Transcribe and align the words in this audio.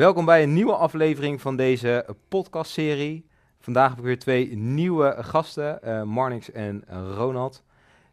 Welkom 0.00 0.24
bij 0.24 0.42
een 0.42 0.52
nieuwe 0.52 0.74
aflevering 0.74 1.40
van 1.40 1.56
deze 1.56 2.06
podcastserie. 2.28 3.26
Vandaag 3.58 3.88
heb 3.88 3.98
ik 3.98 4.04
weer 4.04 4.18
twee 4.18 4.56
nieuwe 4.56 5.16
gasten, 5.18 5.78
uh, 5.84 6.02
Marnix 6.02 6.50
en 6.52 6.84
Ronald. 7.14 7.62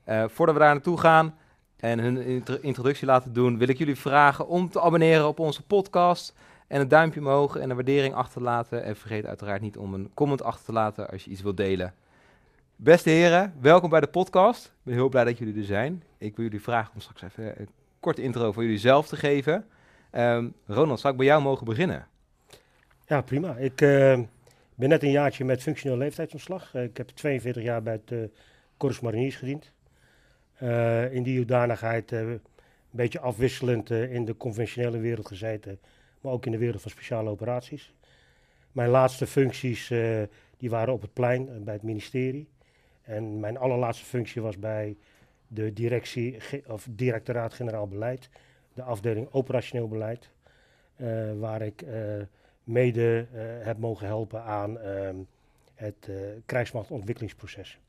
Uh, 0.06 0.24
voordat 0.28 0.56
we 0.56 0.62
daar 0.62 0.74
naartoe 0.74 1.00
gaan 1.00 1.38
en 1.78 2.00
hun 2.00 2.44
introductie 2.62 3.08
laten 3.08 3.34
doen, 3.34 3.58
wil 3.58 3.68
ik 3.68 3.78
jullie 3.78 3.96
vragen 3.96 4.48
om 4.48 4.70
te 4.70 4.82
abonneren 4.82 5.28
op 5.28 5.40
onze 5.40 5.66
podcast 5.66 6.34
en 6.68 6.82
een 6.82 6.88
duimpje 6.88 7.20
omhoog 7.20 7.56
en 7.56 7.70
een 7.70 7.76
waardering 7.76 8.14
achter 8.14 8.34
te 8.34 8.44
laten. 8.44 8.84
En 8.84 8.96
vergeet 8.96 9.26
uiteraard 9.26 9.62
niet 9.62 9.78
om 9.78 9.94
een 9.94 10.12
comment 10.14 10.44
achter 10.44 10.66
te 10.66 10.74
laten 10.74 11.10
als 11.10 11.24
je 11.24 11.32
iets 11.32 11.42
wilt 11.42 11.58
delen. 11.58 11.94
Beste 12.76 13.10
heren, 13.10 13.54
welkom 13.62 13.90
bij 13.90 14.00
de 14.00 14.08
podcast. 14.08 14.66
Ik 14.66 14.72
ben 14.84 14.94
heel 14.94 15.10
blij 15.10 15.24
dat 15.24 15.38
jullie 15.38 15.58
er 15.58 15.64
zijn. 15.64 16.04
Ik 16.18 16.36
wil 16.36 16.46
jullie 16.46 16.62
vragen 16.62 16.94
om 16.94 17.00
straks 17.00 17.22
even 17.22 17.60
een 17.60 17.70
korte 18.00 18.22
intro 18.22 18.52
voor 18.52 18.64
jullie 18.64 18.80
zelf 18.80 19.08
te 19.08 19.16
geven. 19.16 19.66
Um, 20.12 20.54
Ronald, 20.66 21.00
zou 21.00 21.14
ik 21.14 21.20
bij 21.20 21.28
jou 21.28 21.42
mogen 21.42 21.66
beginnen? 21.66 22.08
Ja, 23.06 23.22
prima. 23.22 23.56
Ik 23.56 23.82
uh, 23.82 24.20
ben 24.76 24.90
net 24.90 25.04
een 25.04 25.12
jaartje 25.12 25.46
met 25.46 25.62
functioneel 25.62 25.98
leeftijdsontslag. 25.98 26.74
Uh, 26.76 26.84
ik 26.84 26.98
heb 26.98 27.10
42 27.10 27.64
jaar 27.64 27.84
bij 27.84 27.94
het 27.94 28.12
uh, 28.12 28.24
Corps 28.78 29.00
Mariniers 29.00 29.36
gediend. 29.36 29.72
in 31.12 31.24
die 31.24 31.38
hoedanigheid 31.38 32.12
een 32.12 32.42
beetje 32.90 33.20
afwisselend 33.20 33.90
in 33.90 34.26
de 34.26 34.38
conventionele 34.38 34.98
wereld 35.00 35.28
gezeten, 35.28 35.80
maar 36.22 36.32
ook 36.32 36.46
in 36.46 36.52
de 36.52 36.58
wereld 36.58 36.82
van 36.82 36.92
speciale 36.92 37.30
operaties. 37.30 37.94
Mijn 38.72 38.90
laatste 38.90 39.28
functies 39.28 39.88
die 40.58 40.70
waren 40.70 40.94
op 40.94 41.02
het 41.02 41.14
plein 41.14 41.64
bij 41.64 41.74
het 41.74 41.84
ministerie. 41.84 42.50
En 43.02 43.40
mijn 43.40 43.58
allerlaatste 43.58 44.06
functie 44.06 44.42
was 44.42 44.60
bij 44.60 44.98
de 45.48 45.74
directie, 45.74 46.38
of 46.68 46.88
directoraat-generaal 46.90 47.88
beleid, 47.88 48.30
de 48.78 48.84
afdeling 48.84 49.28
operationeel 49.32 49.88
beleid, 49.88 50.30
uh, 50.98 51.40
waar 51.40 51.62
ik 51.62 51.82
uh, 51.82 51.92
mede 52.64 53.28
uh, 53.34 53.42
heb 53.66 53.78
mogen 53.78 54.08
helpen 54.08 54.44
aan 54.44 54.80
ehm, 54.80 55.16
het 55.76 56.10
krijgsmachtontwikkelingsproces. 56.46 57.80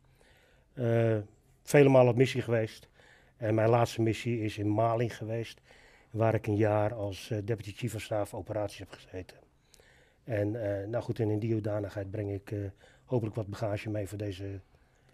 vele 1.63 1.89
malen 1.89 2.11
op 2.11 2.17
missie 2.17 2.43
geweest 2.43 2.89
en 3.37 3.55
mijn 3.55 3.69
laatste 3.69 4.03
missie 4.03 4.41
is 4.41 4.59
in 4.59 4.69
Mali 4.69 5.09
geweest, 5.09 5.61
waar 6.11 6.35
ik 6.35 6.47
een 6.47 6.57
jaar 6.57 6.95
als 6.95 7.33
deputy 7.45 7.73
chief 7.73 7.95
of 7.95 8.03
staff 8.03 8.35
operaties 8.35 8.79
heb 8.79 8.91
gezeten. 8.91 9.37
En 10.25 10.51
nou 10.91 11.05
goed, 11.05 11.21
en 11.21 11.31
in 11.31 11.39
die 11.39 11.53
hoedanigheid 11.53 12.11
breng 12.11 12.33
ik 12.33 12.55
hopelijk 13.05 13.37
wat 13.37 13.47
bagage 13.47 13.91
mee 13.91 14.09
voor 14.09 14.19
deze 14.19 14.61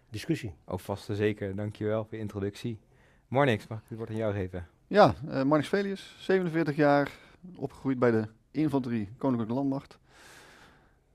discussie. 0.09 0.53
Oh, 0.65 0.77
vast 0.77 1.09
en 1.09 1.15
zeker. 1.15 1.55
Dankjewel 1.55 2.03
voor 2.03 2.13
je 2.13 2.19
introductie. 2.19 2.79
Mornix, 3.27 3.67
mag 3.67 3.79
ik 3.79 3.85
het 3.87 3.97
woord 3.97 4.09
aan 4.09 4.15
jou 4.15 4.33
geven? 4.33 4.67
Ja, 4.87 5.15
uh, 5.27 5.43
Marnix 5.43 5.69
Velius, 5.69 6.15
47 6.19 6.75
jaar, 6.75 7.11
opgegroeid 7.55 7.99
bij 7.99 8.11
de 8.11 8.27
infanterie 8.51 9.09
Koninklijke 9.17 9.53
Landmacht. 9.53 9.97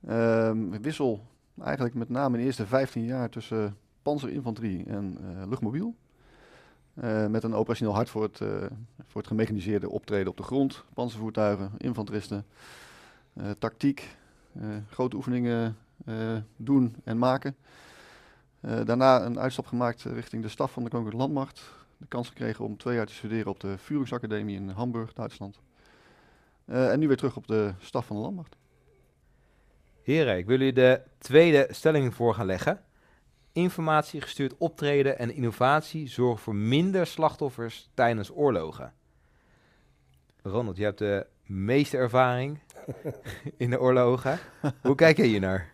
Uh, 0.09 0.51
wissel 0.81 1.27
eigenlijk 1.63 1.95
met 1.95 2.09
name 2.09 2.35
in 2.35 2.41
de 2.41 2.47
eerste 2.47 2.67
15 2.67 3.05
jaar 3.05 3.29
tussen 3.29 3.77
panzerinfanterie 4.03 4.85
en 4.87 5.19
uh, 5.21 5.49
luchtmobiel. 5.49 5.95
Uh, 6.95 7.27
met 7.27 7.43
een 7.43 7.55
operationeel 7.55 7.95
hart 7.95 8.11
voor 8.11 8.23
het, 8.23 8.39
voor 9.07 9.21
het 9.21 9.27
gemechaniseerde 9.27 9.91
optreden 9.91 10.31
op 10.31 10.37
de 10.37 10.43
grond, 10.43 10.85
panzervoertuigen, 10.95 11.71
infanteristen, 11.77 12.47
tactiek, 13.59 14.17
grote 14.91 15.17
oefeningen 15.17 15.77
doen 16.57 16.97
en 17.05 17.19
maken. 17.19 17.57
daarna 18.61 19.25
een 19.25 19.39
uitstap 19.39 19.67
gemaakt 19.67 20.03
richting 20.03 20.43
de 20.43 20.49
staf 20.49 20.73
van 20.73 20.85
de 20.85 20.91
Koninklijke 20.91 21.27
Landmacht 21.27 21.79
de 22.01 22.07
kans 22.09 22.29
gekregen 22.29 22.65
om 22.65 22.77
twee 22.77 22.95
jaar 22.95 23.07
te 23.07 23.15
studeren 23.15 23.47
op 23.47 23.61
de 23.61 23.79
Führungsacademie 23.79 24.57
in 24.57 24.69
Hamburg, 24.69 25.13
Duitsland. 25.13 25.61
Uh, 26.67 26.93
en 26.93 26.99
nu 26.99 27.07
weer 27.07 27.17
terug 27.17 27.37
op 27.37 27.47
de 27.47 27.75
staf 27.79 28.07
van 28.07 28.17
de 28.17 28.23
landmacht. 28.23 28.57
Heren, 30.03 30.37
ik 30.37 30.47
wil 30.47 30.59
jullie 30.59 30.73
de 30.73 31.03
tweede 31.19 31.67
stelling 31.71 32.15
voor 32.15 32.35
gaan 32.35 32.47
leggen. 32.47 32.85
Informatie 33.53 34.21
gestuurd 34.21 34.57
optreden 34.59 35.19
en 35.19 35.35
innovatie 35.35 36.09
zorgen 36.09 36.43
voor 36.43 36.55
minder 36.55 37.07
slachtoffers 37.07 37.91
tijdens 37.95 38.31
oorlogen. 38.35 38.93
Ronald, 40.43 40.77
je 40.77 40.85
hebt 40.85 40.99
de 40.99 41.27
meeste 41.45 41.97
ervaring 41.97 42.59
in 43.57 43.71
de 43.71 43.81
oorlogen. 43.81 44.39
Hoe 44.83 44.95
kijk 44.95 45.17
jij 45.17 45.27
hier 45.27 45.41
naar? 45.41 45.73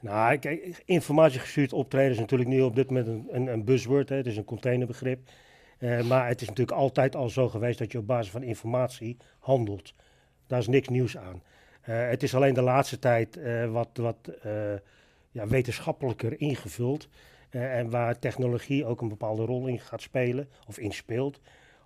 Nou, 0.00 0.38
kijk, 0.38 0.82
informatiegestuurd 0.84 1.72
optreden 1.72 2.10
is 2.10 2.18
natuurlijk 2.18 2.50
nu 2.50 2.60
op 2.60 2.74
dit 2.74 2.90
moment 2.90 3.06
een, 3.06 3.28
een, 3.30 3.46
een 3.46 3.64
buzzword. 3.64 4.08
Hè. 4.08 4.16
Het 4.16 4.26
is 4.26 4.36
een 4.36 4.44
containerbegrip. 4.44 5.30
Uh, 5.78 6.02
maar 6.02 6.28
het 6.28 6.40
is 6.40 6.48
natuurlijk 6.48 6.78
altijd 6.78 7.16
al 7.16 7.28
zo 7.28 7.48
geweest 7.48 7.78
dat 7.78 7.92
je 7.92 7.98
op 7.98 8.06
basis 8.06 8.30
van 8.30 8.42
informatie 8.42 9.16
handelt. 9.38 9.94
Daar 10.46 10.58
is 10.58 10.66
niks 10.66 10.88
nieuws 10.88 11.16
aan. 11.16 11.42
Uh, 11.88 12.08
het 12.08 12.22
is 12.22 12.34
alleen 12.34 12.54
de 12.54 12.62
laatste 12.62 12.98
tijd 12.98 13.36
uh, 13.36 13.72
wat, 13.72 13.88
wat 13.92 14.30
ja, 15.30 15.46
wetenschappelijker 15.46 16.40
ingevuld. 16.40 17.08
en 17.50 17.90
waar 17.90 18.18
technologie 18.18 18.84
ook 18.84 19.00
een 19.00 19.08
bepaalde 19.08 19.44
rol 19.44 19.66
in 19.66 19.80
gaat 19.80 20.02
spelen, 20.02 20.48
of 20.66 20.78
inspeelt. 20.78 21.40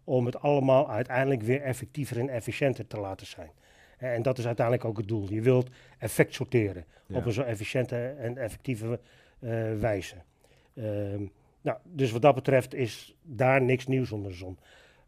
Om 0.04 0.26
het 0.26 0.40
allemaal 0.40 0.90
uiteindelijk 0.90 1.42
weer 1.42 1.62
effectiever 1.62 2.18
en 2.18 2.28
efficiënter 2.28 2.86
te 2.86 2.98
laten 3.00 3.26
zijn. 3.26 3.50
En 3.98 4.22
dat 4.22 4.38
is 4.38 4.46
uiteindelijk 4.46 4.86
ook 4.86 4.96
het 4.96 5.08
doel. 5.08 5.32
Je 5.32 5.40
wilt 5.40 5.68
effect 5.98 6.34
sorteren 6.34 6.84
op 7.08 7.26
een 7.26 7.32
zo 7.32 7.42
efficiënte 7.42 7.96
en 7.96 8.38
effectieve 8.38 9.00
uh, 9.40 9.78
wijze. 9.78 10.16
Uh, 10.74 10.84
nou, 11.60 11.78
dus 11.82 12.10
wat 12.12 12.22
dat 12.22 12.34
betreft 12.34 12.74
is 12.74 13.14
daar 13.22 13.62
niks 13.62 13.86
nieuws 13.86 14.12
onder 14.12 14.30
de 14.30 14.36
zon. 14.36 14.58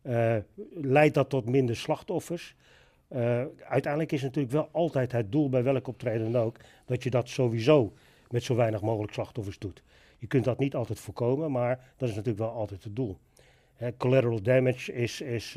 Uh, 0.03 0.37
leidt 0.75 1.15
dat 1.15 1.29
tot 1.29 1.49
minder 1.49 1.77
slachtoffers? 1.77 2.55
Uh, 3.09 3.45
uiteindelijk 3.69 4.13
is 4.13 4.23
natuurlijk 4.23 4.53
wel 4.53 4.69
altijd 4.73 5.13
het 5.13 5.33
doel 5.33 5.49
bij 5.49 5.63
welk 5.63 5.89
optreden 5.89 6.33
dan 6.33 6.43
ook, 6.43 6.57
dat 6.85 7.03
je 7.03 7.11
dat 7.11 7.29
sowieso 7.29 7.93
met 8.31 8.43
zo 8.43 8.55
weinig 8.55 8.81
mogelijk 8.81 9.13
slachtoffers 9.13 9.59
doet. 9.59 9.83
Je 10.19 10.27
kunt 10.27 10.45
dat 10.45 10.59
niet 10.59 10.75
altijd 10.75 11.01
voorkomen, 11.01 11.53
maar 11.53 11.93
dat 11.97 12.09
is 12.09 12.15
natuurlijk 12.15 12.45
wel 12.45 12.53
altijd 12.53 12.85
het 12.85 12.97
doel. 12.97 13.19
collateral 13.97 14.43
damage 14.43 14.93
is, 14.93 15.21
is 15.21 15.57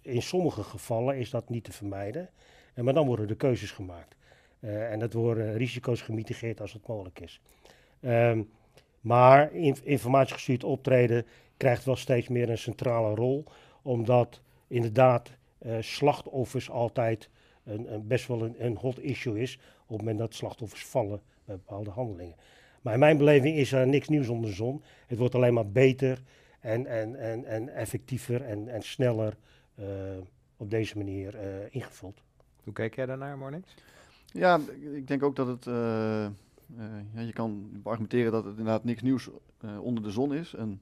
in 0.00 0.22
sommige 0.22 0.62
gevallen 0.62 1.16
is 1.16 1.30
dat 1.30 1.48
niet 1.48 1.64
te 1.64 1.72
vermijden. 1.72 2.30
En, 2.74 2.84
maar 2.84 2.94
dan 2.94 3.06
worden 3.06 3.26
de 3.26 3.36
keuzes 3.36 3.70
gemaakt. 3.70 4.16
Uh, 4.60 4.92
en 4.92 5.00
het 5.00 5.12
worden 5.12 5.56
risico's 5.56 6.02
gemitigeerd 6.02 6.60
als 6.60 6.72
het 6.72 6.86
mogelijk 6.86 7.20
is. 7.20 7.40
Um, 8.00 8.50
maar 9.00 9.52
in, 9.52 9.76
informatiegestuurd 9.82 10.64
optreden 10.64 11.26
krijgt 11.56 11.84
wel 11.84 11.96
steeds 11.96 12.28
meer 12.28 12.50
een 12.50 12.58
centrale 12.58 13.14
rol, 13.14 13.44
omdat 13.82 14.40
inderdaad 14.66 15.30
uh, 15.62 15.76
slachtoffers 15.80 16.70
altijd 16.70 17.30
een, 17.64 17.92
een 17.92 18.06
best 18.06 18.26
wel 18.26 18.42
een, 18.42 18.54
een, 18.64 18.76
hot 18.76 18.98
issue 18.98 19.40
is 19.40 19.58
op 19.82 19.88
het 19.88 19.98
moment 19.98 20.18
dat 20.18 20.34
slachtoffers 20.34 20.84
vallen 20.84 21.20
bij 21.44 21.56
bepaalde 21.56 21.90
handelingen. 21.90 22.36
Maar 22.80 22.92
in 22.92 22.98
mijn 22.98 23.18
beleving 23.18 23.56
is 23.56 23.72
er 23.72 23.86
niks 23.86 24.08
nieuws 24.08 24.28
onder 24.28 24.50
de 24.50 24.56
zon. 24.56 24.82
Het 25.06 25.18
wordt 25.18 25.34
alleen 25.34 25.54
maar 25.54 25.70
beter 25.70 26.22
en, 26.60 26.86
en, 26.86 27.16
en, 27.16 27.44
en 27.44 27.68
effectiever 27.68 28.42
en, 28.42 28.68
en 28.68 28.82
sneller 28.82 29.36
op 30.60 30.70
deze 30.70 30.96
manier 30.96 31.34
uh, 31.34 31.40
ingevuld. 31.70 32.20
Hoe 32.64 32.72
kijk 32.72 32.94
jij 32.94 33.06
daarnaar, 33.06 33.38
Marnix? 33.38 33.74
Ja, 34.26 34.60
ik 34.94 35.08
denk 35.08 35.22
ook 35.22 35.36
dat 35.36 35.46
het. 35.46 35.66
Uh, 35.66 36.26
ja, 37.14 37.20
je 37.20 37.32
kan 37.32 37.70
argumenteren 37.82 38.32
dat 38.32 38.44
het 38.44 38.58
inderdaad 38.58 38.84
niks 38.84 39.02
nieuws 39.02 39.28
onder 39.80 40.02
de 40.02 40.10
zon 40.10 40.34
is. 40.34 40.54
Een, 40.56 40.80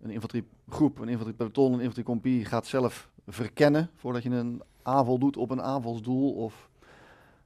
een 0.00 0.10
infanteriegroep, 0.10 0.98
een 0.98 1.08
infanteriepeloton, 1.08 1.72
een 1.72 1.80
infanteriecompie 1.80 2.44
gaat 2.44 2.66
zelf 2.66 3.10
verkennen 3.26 3.90
voordat 3.96 4.22
je 4.22 4.30
een 4.30 4.62
aanval 4.82 5.18
doet 5.18 5.36
op 5.36 5.50
een 5.50 5.62
aanvalsdoel 5.62 6.32
of 6.32 6.70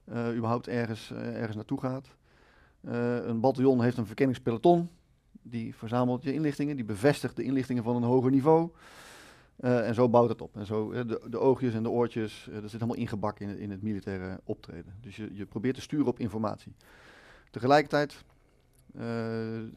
überhaupt 0.09 0.67
ergens, 0.67 1.11
ergens 1.11 1.55
naartoe 1.55 1.79
gaat. 1.79 2.07
een 2.81 3.39
bataljon 3.39 3.81
heeft 3.81 3.97
een 3.97 4.05
verkenningspeloton. 4.05 4.89
Die 5.41 5.75
verzamelt 5.75 6.23
je 6.23 6.33
inlichtingen, 6.33 6.75
die 6.75 6.85
bevestigt 6.85 7.35
de 7.35 7.43
inlichtingen 7.43 7.83
van 7.83 7.95
een 7.95 8.03
hoger 8.03 8.31
niveau. 8.31 8.69
Uh, 9.61 9.87
en 9.87 9.93
zo 9.93 10.09
bouwt 10.09 10.29
het 10.29 10.41
op. 10.41 10.55
En 10.55 10.65
zo, 10.65 10.91
uh, 10.91 11.01
de, 11.07 11.21
de, 11.29 11.39
oogjes 11.39 11.73
en 11.73 11.83
de 11.83 11.89
oortjes, 11.89 12.47
uh, 12.49 12.53
dat 12.53 12.69
zit 12.69 12.79
helemaal 12.79 12.95
ingebakken 12.95 13.49
in, 13.49 13.57
in, 13.57 13.71
het 13.71 13.81
militaire 13.81 14.39
optreden. 14.43 14.93
Dus 15.01 15.15
je, 15.15 15.29
je, 15.33 15.45
probeert 15.45 15.75
te 15.75 15.81
sturen 15.81 16.07
op 16.07 16.19
informatie. 16.19 16.73
Tegelijkertijd 17.51 18.23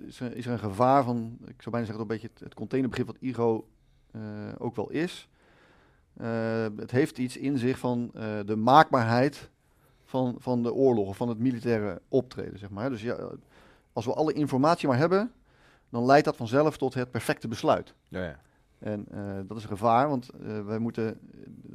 is 0.04 0.20
er, 0.20 0.52
een 0.52 0.58
gevaar 0.58 1.04
van, 1.04 1.38
ik 1.46 1.62
zou 1.62 1.70
bijna 1.70 1.86
zeggen, 1.86 2.00
een 2.00 2.06
beetje 2.06 2.30
het, 2.38 2.54
containerbegrip 2.54 3.06
wat 3.06 3.16
IGO 3.20 3.66
ook 4.58 4.76
wel 4.76 4.90
is. 4.90 5.28
het 6.76 6.90
heeft 6.90 7.18
iets 7.18 7.36
in 7.36 7.58
zich 7.58 7.78
van 7.78 8.10
de 8.44 8.56
maakbaarheid 8.56 9.50
van, 10.04 10.34
van 10.38 10.62
de 10.62 10.72
oorlog 10.72 11.08
of 11.08 11.16
van 11.16 11.28
het 11.28 11.38
militaire 11.38 12.00
optreden, 12.08 12.58
zeg 12.58 12.70
maar. 12.70 12.90
Dus 12.90 13.02
ja, 13.02 13.16
als 13.92 14.04
we 14.04 14.14
alle 14.14 14.32
informatie 14.32 14.88
maar 14.88 14.98
hebben, 14.98 15.32
dan 15.88 16.04
leidt 16.04 16.24
dat 16.24 16.36
vanzelf 16.36 16.76
tot 16.76 16.94
het 16.94 17.10
perfecte 17.10 17.48
besluit. 17.48 17.94
Ja, 18.08 18.24
ja. 18.24 18.40
En 18.78 19.06
uh, 19.14 19.34
dat 19.46 19.56
is 19.56 19.62
een 19.62 19.68
gevaar, 19.68 20.08
want 20.08 20.30
uh, 20.42 20.64
wij 20.64 20.78
moeten, 20.78 21.18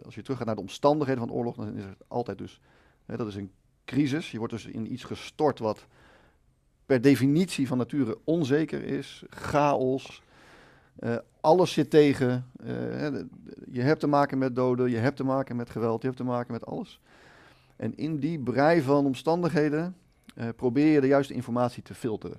als 0.06 0.16
je 0.16 0.22
teruggaat 0.22 0.46
naar 0.46 0.56
de 0.56 0.62
omstandigheden 0.62 1.28
van 1.28 1.36
oorlog, 1.36 1.56
dan 1.56 1.76
is 1.76 1.84
het 1.84 2.04
altijd 2.08 2.38
dus, 2.38 2.62
hè, 3.06 3.18
dat 3.18 3.28
is 3.28 3.36
een 3.36 3.52
crisis. 3.86 4.32
Je 4.32 4.38
wordt 4.38 4.54
dus 4.54 4.66
in 4.66 4.94
iets 4.94 5.04
gestort 5.04 5.60
wat 5.60 5.86
per 6.86 7.02
definitie 7.02 7.68
van 7.68 7.78
nature 7.78 8.18
onzeker 8.24 8.84
is, 8.84 9.24
chaos, 9.30 10.22
Eh, 11.00 11.16
alles 11.42 11.74
zit 11.74 11.90
tegen. 11.90 12.46
Eh, 12.64 13.08
je 13.72 13.82
hebt 13.82 14.00
te 14.00 14.08
maken 14.08 14.38
met 14.38 14.56
doden, 14.56 14.90
je 14.90 14.98
hebt 14.98 15.18
te 15.18 15.24
maken 15.24 15.56
met 15.56 15.70
geweld, 15.70 16.02
je 16.02 16.08
hebt 16.08 16.20
te 16.20 16.26
maken 16.26 16.54
met 16.54 16.66
alles. 16.66 17.00
En 17.76 17.98
in 17.98 18.20
die 18.20 18.40
brei 18.40 18.82
van 18.82 19.06
omstandigheden 19.06 19.96
eh, 20.36 20.48
probeer 20.56 20.94
je 20.94 21.02
de 21.02 21.08
juiste 21.08 21.34
informatie 21.34 21.84
te 21.84 21.94
filteren. 21.94 22.38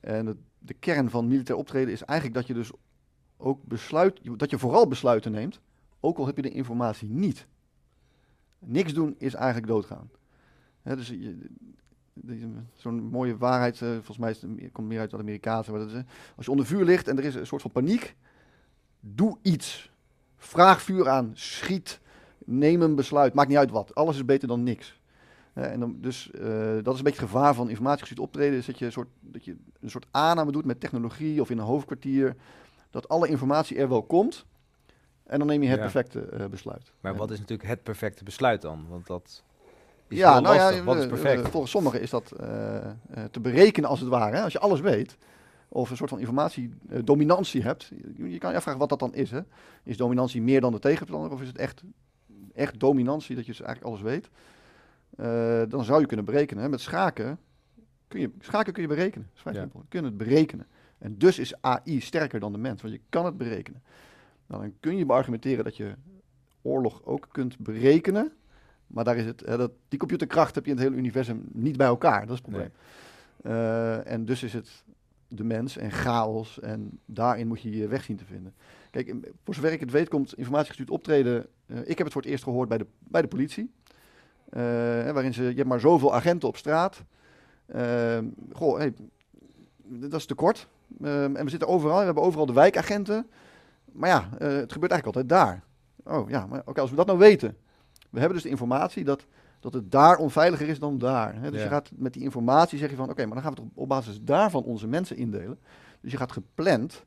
En 0.00 0.38
de 0.58 0.74
kern 0.74 1.10
van 1.10 1.28
militair 1.28 1.58
optreden 1.58 1.92
is 1.92 2.02
eigenlijk 2.02 2.38
dat 2.38 2.46
je 2.46 2.54
dus 2.54 2.70
ook 3.38 3.64
besluit, 3.64 4.20
dat 4.36 4.50
je 4.50 4.58
vooral 4.58 4.88
besluiten 4.88 5.32
neemt, 5.32 5.60
ook 6.00 6.18
al 6.18 6.26
heb 6.26 6.36
je 6.36 6.42
de 6.42 6.50
informatie 6.50 7.08
niet. 7.10 7.46
Niks 8.58 8.94
doen 8.94 9.14
is 9.18 9.34
eigenlijk 9.34 9.66
doodgaan. 9.66 10.10
Dus 10.82 11.08
de- 12.12 12.48
zo'n 12.74 13.02
mooie 13.02 13.36
waarheid, 13.36 13.82
eh, 13.82 13.88
volgens 13.88 14.18
mij 14.18 14.36
komt 14.72 14.88
meer 14.88 15.00
uit 15.00 15.10
het 15.10 15.20
Amerikaanse, 15.20 15.70
maar 15.70 15.80
dat 15.80 15.92
eh, 15.92 16.00
als 16.36 16.44
je 16.44 16.50
onder 16.50 16.66
vuur 16.66 16.84
ligt 16.84 17.08
en 17.08 17.18
er 17.18 17.24
is 17.24 17.34
een 17.34 17.46
soort 17.46 17.62
van 17.62 17.70
paniek, 17.70 18.16
doe 19.00 19.38
iets. 19.42 19.90
Vraag 20.36 20.82
vuur 20.82 21.08
aan, 21.08 21.30
schiet, 21.34 22.00
neem 22.44 22.82
een 22.82 22.94
besluit, 22.94 23.34
maakt 23.34 23.48
niet 23.48 23.56
uit 23.58 23.70
wat. 23.70 23.94
Alles 23.94 24.16
is 24.16 24.24
beter 24.24 24.48
dan 24.48 24.62
niks. 24.62 25.00
En 25.52 25.80
dan, 25.80 25.96
dus 26.00 26.30
eh, 26.30 26.74
dat 26.82 26.92
is 26.92 26.98
een 26.98 27.04
beetje 27.04 27.20
gevaar 27.20 27.54
van 27.54 27.68
informatiegestuurd 27.68 28.20
optreden, 28.28 28.58
is 28.58 28.66
dat 28.66 28.78
je, 28.78 28.84
een 28.84 28.92
soort, 28.92 29.08
dat 29.20 29.44
je 29.44 29.56
een 29.80 29.90
soort 29.90 30.06
aanname 30.10 30.52
doet 30.52 30.64
met 30.64 30.80
technologie 30.80 31.40
of 31.40 31.50
in 31.50 31.58
een 31.58 31.64
hoofdkwartier, 31.64 32.36
dat 32.90 33.08
alle 33.08 33.28
informatie 33.28 33.76
er 33.76 33.88
wel 33.88 34.02
komt. 34.02 34.46
En 35.24 35.38
dan 35.38 35.48
neem 35.48 35.62
je 35.62 35.68
het 35.68 35.76
Ja. 35.76 35.82
perfecte 35.82 36.20
eh, 36.20 36.46
besluit. 36.46 36.92
Maar 37.00 37.16
wat 37.16 37.30
is 37.30 37.38
natuurlijk 37.38 37.68
het 37.68 37.82
perfecte 37.82 38.24
besluit 38.24 38.62
dan? 38.62 38.86
Want 38.88 39.06
dat 39.06 39.42
is 40.08 40.18
ja, 40.18 40.32
heel 40.32 40.40
nou 40.42 40.56
lastig. 40.56 40.76
ja, 40.76 40.84
wat 40.84 40.96
is 40.96 41.06
perfect? 41.06 41.48
volgens 41.48 41.72
sommigen 41.72 42.00
is 42.00 42.10
dat 42.10 42.30
eh, 42.32 42.76
eh, 42.76 42.92
te 43.30 43.40
berekenen 43.40 43.90
als 43.90 44.00
het 44.00 44.08
ware. 44.08 44.36
Hè? 44.36 44.42
Als 44.42 44.52
je 44.52 44.58
alles 44.58 44.80
weet, 44.80 45.16
of 45.68 45.90
een 45.90 45.96
soort 45.96 46.10
van 46.10 46.18
informatiedominantie 46.18 47.62
hebt. 47.62 47.90
Je, 48.16 48.30
je 48.30 48.38
kan 48.38 48.50
je 48.50 48.56
afvragen 48.56 48.80
wat 48.80 48.88
dat 48.88 48.98
dan 48.98 49.14
is. 49.14 49.30
Hè? 49.30 49.40
Is 49.82 49.96
dominantie 49.96 50.42
meer 50.42 50.60
dan 50.60 50.72
de 50.72 50.78
tegenstander, 50.78 51.30
of 51.30 51.40
is 51.40 51.46
het 51.48 51.58
echt, 51.58 51.82
echt 52.54 52.80
dominantie, 52.80 53.36
dat 53.36 53.46
je 53.46 53.50
dus 53.52 53.60
eigenlijk 53.60 53.94
alles 53.94 54.02
weet? 54.12 54.28
Eh, 55.16 55.62
dan 55.68 55.84
zou 55.84 56.00
je 56.00 56.06
kunnen 56.06 56.24
berekenen. 56.26 56.62
Hè? 56.62 56.68
Met 56.68 56.80
schaken 56.80 57.38
kun 58.08 58.20
je, 58.20 58.30
schaken 58.40 58.72
kun 58.72 58.82
je 58.82 58.88
berekenen. 58.88 59.26
Dat 59.26 59.34
is 59.36 59.40
vrij 59.40 59.52
Ja. 59.54 59.60
simpel. 59.60 59.80
Je 59.80 59.86
kunt 59.88 60.04
het 60.04 60.16
berekenen. 60.16 60.66
En 60.98 61.18
dus 61.18 61.38
is 61.38 61.62
AI 61.62 62.00
sterker 62.00 62.40
dan 62.40 62.52
de 62.52 62.58
mens, 62.58 62.82
want 62.82 62.94
je 62.94 63.00
kan 63.08 63.24
het 63.24 63.36
berekenen. 63.36 63.82
Nou, 64.46 64.62
dan 64.62 64.74
kun 64.80 64.96
je 64.96 65.06
beargumenteren 65.06 65.64
dat 65.64 65.76
je 65.76 65.94
oorlog 66.62 67.04
ook 67.04 67.28
kunt 67.32 67.58
berekenen. 67.58 68.32
Maar 68.86 69.04
daar 69.04 69.16
is 69.16 69.24
het, 69.24 69.42
hè, 69.46 69.56
dat, 69.56 69.70
die 69.88 69.98
computerkracht 69.98 70.54
heb 70.54 70.64
je 70.64 70.70
in 70.70 70.76
het 70.76 70.86
hele 70.86 70.98
universum 70.98 71.44
niet 71.52 71.76
bij 71.76 71.86
elkaar. 71.86 72.20
Dat 72.20 72.36
is 72.36 72.42
het 72.42 72.50
probleem. 72.50 72.72
Eh, 73.42 74.12
en 74.12 74.24
dus 74.24 74.42
is 74.42 74.52
het 74.52 74.84
de 75.28 75.44
mens 75.44 75.76
en 75.76 75.90
chaos. 75.90 76.60
En 76.60 76.98
daarin 77.04 77.46
moet 77.46 77.60
je 77.60 77.76
je 77.76 77.88
weg 77.88 78.04
zien 78.04 78.16
te 78.16 78.24
vinden. 78.24 78.54
Kijk, 78.90 79.14
voor 79.44 79.54
zover 79.54 79.72
ik 79.72 79.80
het 79.80 79.90
weet, 79.90 80.08
komt 80.08 80.34
informatiegestuurd 80.34 80.90
optreden. 80.90 81.46
eh, 81.66 81.78
ik 81.78 81.98
heb 81.98 81.98
het 81.98 82.12
voor 82.12 82.22
het 82.22 82.30
eerst 82.30 82.44
gehoord 82.44 82.68
bij 82.68 82.78
de, 82.78 82.86
bij 82.98 83.22
de 83.22 83.28
politie. 83.28 83.70
Eh, 84.48 84.60
waarin 85.10 85.34
ze, 85.34 85.42
je 85.42 85.54
hebt 85.54 85.68
maar 85.68 85.80
zoveel 85.80 86.14
agenten 86.14 86.48
op 86.48 86.56
straat. 86.56 87.04
Goh, 88.52 88.78
hey, 88.78 88.94
dat 89.84 90.20
is 90.20 90.26
te 90.26 90.34
kort. 90.34 90.68
Ehm, 91.02 91.36
en 91.36 91.44
we 91.44 91.50
zitten 91.50 91.68
overal, 91.68 91.98
we 91.98 92.04
hebben 92.04 92.22
overal 92.22 92.46
de 92.46 92.52
wijkagenten. 92.52 93.26
Maar 93.92 94.08
ja, 94.08 94.28
eh, 94.38 94.48
het 94.48 94.72
gebeurt 94.72 94.92
eigenlijk 94.92 95.06
altijd 95.06 95.28
daar. 95.28 95.62
Oh 96.04 96.30
ja, 96.30 96.46
maar 96.46 96.62
oké, 96.64 96.80
als 96.80 96.90
we 96.90 96.96
dat 96.96 97.06
nou 97.06 97.18
weten. 97.18 97.56
We 98.10 98.18
hebben 98.18 98.34
dus 98.34 98.42
de 98.42 98.50
informatie 98.50 99.04
dat, 99.04 99.26
dat 99.60 99.72
het 99.72 99.90
daar 99.90 100.16
onveiliger 100.16 100.68
is 100.68 100.78
dan 100.78 100.98
daar. 100.98 101.34
Hè? 101.34 101.50
Dus 101.50 101.58
Ja. 101.58 101.64
je 101.66 101.70
gaat 101.72 101.90
met 101.96 102.12
die 102.12 102.22
informatie 102.22 102.78
zeg 102.78 102.90
je 102.90 102.96
van, 102.96 103.10
oké, 103.10 103.24
maar 103.26 103.34
dan 103.34 103.42
gaan 103.42 103.54
we 103.54 103.58
toch 103.60 103.68
op 103.74 103.88
basis 103.88 104.20
daarvan 104.22 104.62
onze 104.62 104.86
mensen 104.86 105.16
indelen. 105.16 105.58
Dus 106.00 106.10
je 106.10 106.16
gaat 106.16 106.32
gepland 106.32 107.04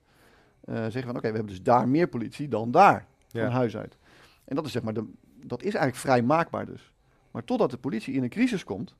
eh, 0.62 0.75
zeggen 0.75 1.01
van, 1.04 1.10
oké, 1.16 1.19
we 1.27 1.36
hebben 1.36 1.45
dus 1.54 1.62
daar 1.62 1.88
meer 1.88 2.07
politie 2.07 2.48
dan 2.48 2.72
daar, 2.72 3.06
Ja. 3.27 3.44
van 3.44 3.51
huis 3.54 3.77
uit. 3.77 3.98
En 4.45 4.56
dat 4.56 4.66
is 4.66 4.72
zeg 4.72 4.81
maar, 4.84 4.94
de, 4.94 5.06
dat 5.45 5.60
is 5.60 5.74
eigenlijk 5.74 5.95
vrij 5.95 6.22
maakbaar 6.22 6.66
dus. 6.66 6.94
Maar 7.31 7.44
totdat 7.44 7.72
de 7.72 7.77
politie 7.77 8.13
in 8.13 8.24
een 8.24 8.30
crisis 8.30 8.63
komt 8.63 8.95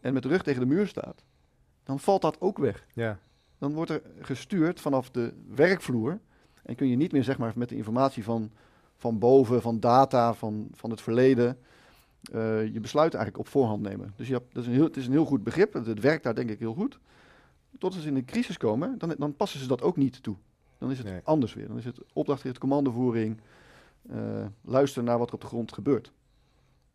en 0.00 0.12
met 0.12 0.22
de 0.22 0.28
rug 0.28 0.42
tegen 0.42 0.60
de 0.60 0.66
muur 0.66 0.86
staat, 0.86 1.24
dan 1.84 1.98
valt 2.00 2.22
dat 2.22 2.40
ook 2.40 2.58
weg 2.58 2.86
Ja. 2.92 3.18
Dan 3.62 3.72
wordt 3.72 3.90
er 3.90 4.02
gestuurd 4.20 4.80
vanaf 4.80 5.10
de 5.10 5.34
werkvloer. 5.54 6.20
En 6.62 6.74
kun 6.74 6.88
je 6.88 6.96
niet 6.96 7.12
meer 7.12 7.24
zeg 7.24 7.38
maar, 7.38 7.52
met 7.56 7.68
de 7.68 7.76
informatie 7.76 8.24
van, 8.24 8.50
van 8.96 9.18
boven, 9.18 9.62
van 9.62 9.80
data, 9.80 10.34
van, 10.34 10.68
van 10.72 10.90
het 10.90 11.00
verleden, 11.00 11.58
eh, 12.32 12.72
je 12.72 12.80
besluiten 12.80 13.18
eigenlijk 13.18 13.38
op 13.38 13.48
voorhand 13.48 13.82
nemen. 13.82 14.12
Dus 14.16 14.28
je 14.28 14.34
hebt, 14.34 14.54
dat 14.54 14.62
is 14.62 14.68
een 14.68 14.74
heel, 14.74 14.84
het 14.84 14.96
is 14.96 15.06
een 15.06 15.12
heel 15.12 15.24
goed 15.24 15.42
begrip. 15.42 15.72
Het, 15.72 15.86
het 15.86 16.00
werkt 16.00 16.22
daar 16.22 16.34
denk 16.34 16.50
ik 16.50 16.58
heel 16.58 16.74
goed. 16.74 16.98
Tot 17.78 17.94
ze 17.94 18.08
in 18.08 18.16
een 18.16 18.24
crisis 18.24 18.56
komen, 18.56 18.98
dan, 18.98 19.14
dan 19.18 19.36
passen 19.36 19.60
ze 19.60 19.66
dat 19.66 19.82
ook 19.82 19.96
niet 19.96 20.22
toe. 20.22 20.36
Dan 20.78 20.90
is 20.90 20.98
het 20.98 21.06
Nee. 21.06 21.20
anders 21.24 21.54
weer. 21.54 21.68
Dan 21.68 21.78
is 21.78 21.84
het 21.84 21.98
opdrachtgericht 22.12 22.58
commandovoering, 22.58 23.40
eh, 24.08 24.46
luisteren 24.60 25.04
naar 25.04 25.18
wat 25.18 25.28
er 25.28 25.34
op 25.34 25.40
de 25.40 25.46
grond 25.46 25.72
gebeurt. 25.72 26.12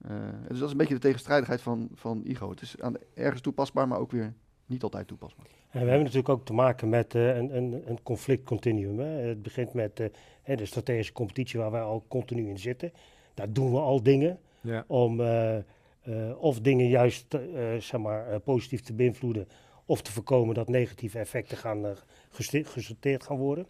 Eh, 0.01 0.11
dus 0.47 0.57
dat 0.57 0.65
is 0.65 0.71
een 0.71 0.77
beetje 0.77 0.93
de 0.93 0.99
tegenstrijdigheid 0.99 1.61
van, 1.61 1.89
van 1.93 2.21
IGO. 2.25 2.49
Het 2.49 2.61
is 2.61 2.79
aan 2.79 2.93
ergens 3.13 3.41
toepasbaar, 3.41 3.87
maar 3.87 3.99
ook 3.99 4.11
weer 4.11 4.33
niet 4.65 4.83
altijd 4.83 5.07
toepasbaar. 5.07 5.45
En 5.69 5.79
we 5.83 5.87
hebben 5.89 5.99
natuurlijk 5.99 6.29
ook 6.29 6.45
te 6.45 6.53
maken 6.53 6.89
met 6.89 7.15
eh, 7.15 7.35
een, 7.35 7.57
een, 7.57 7.83
een 7.85 8.03
conflictcontinuum. 8.03 8.99
Hè. 8.99 9.05
Het 9.07 9.41
begint 9.41 9.73
met 9.73 9.99
eh, 10.43 10.57
de 10.57 10.65
strategische 10.65 11.13
competitie 11.13 11.59
waar 11.59 11.71
wij 11.71 11.81
al 11.81 12.03
continu 12.07 12.49
in 12.49 12.59
zitten. 12.59 12.91
Daar 13.33 13.51
doen 13.53 13.71
we 13.71 13.79
al 13.79 14.03
dingen 14.03 14.39
Ja. 14.61 14.83
om 14.87 15.21
eh, 15.21 15.57
of 16.39 16.59
dingen 16.59 16.87
juist 16.87 17.37
zeg 17.79 17.99
maar, 17.99 18.39
positief 18.39 18.81
te 18.81 18.93
beïnvloeden 18.93 19.47
of 19.85 20.01
te 20.01 20.11
voorkomen 20.11 20.55
dat 20.55 20.67
negatieve 20.69 21.19
effecten 21.19 21.57
gaan, 21.57 21.85
gesorteerd 22.63 23.23
gaan 23.23 23.37
worden. 23.37 23.65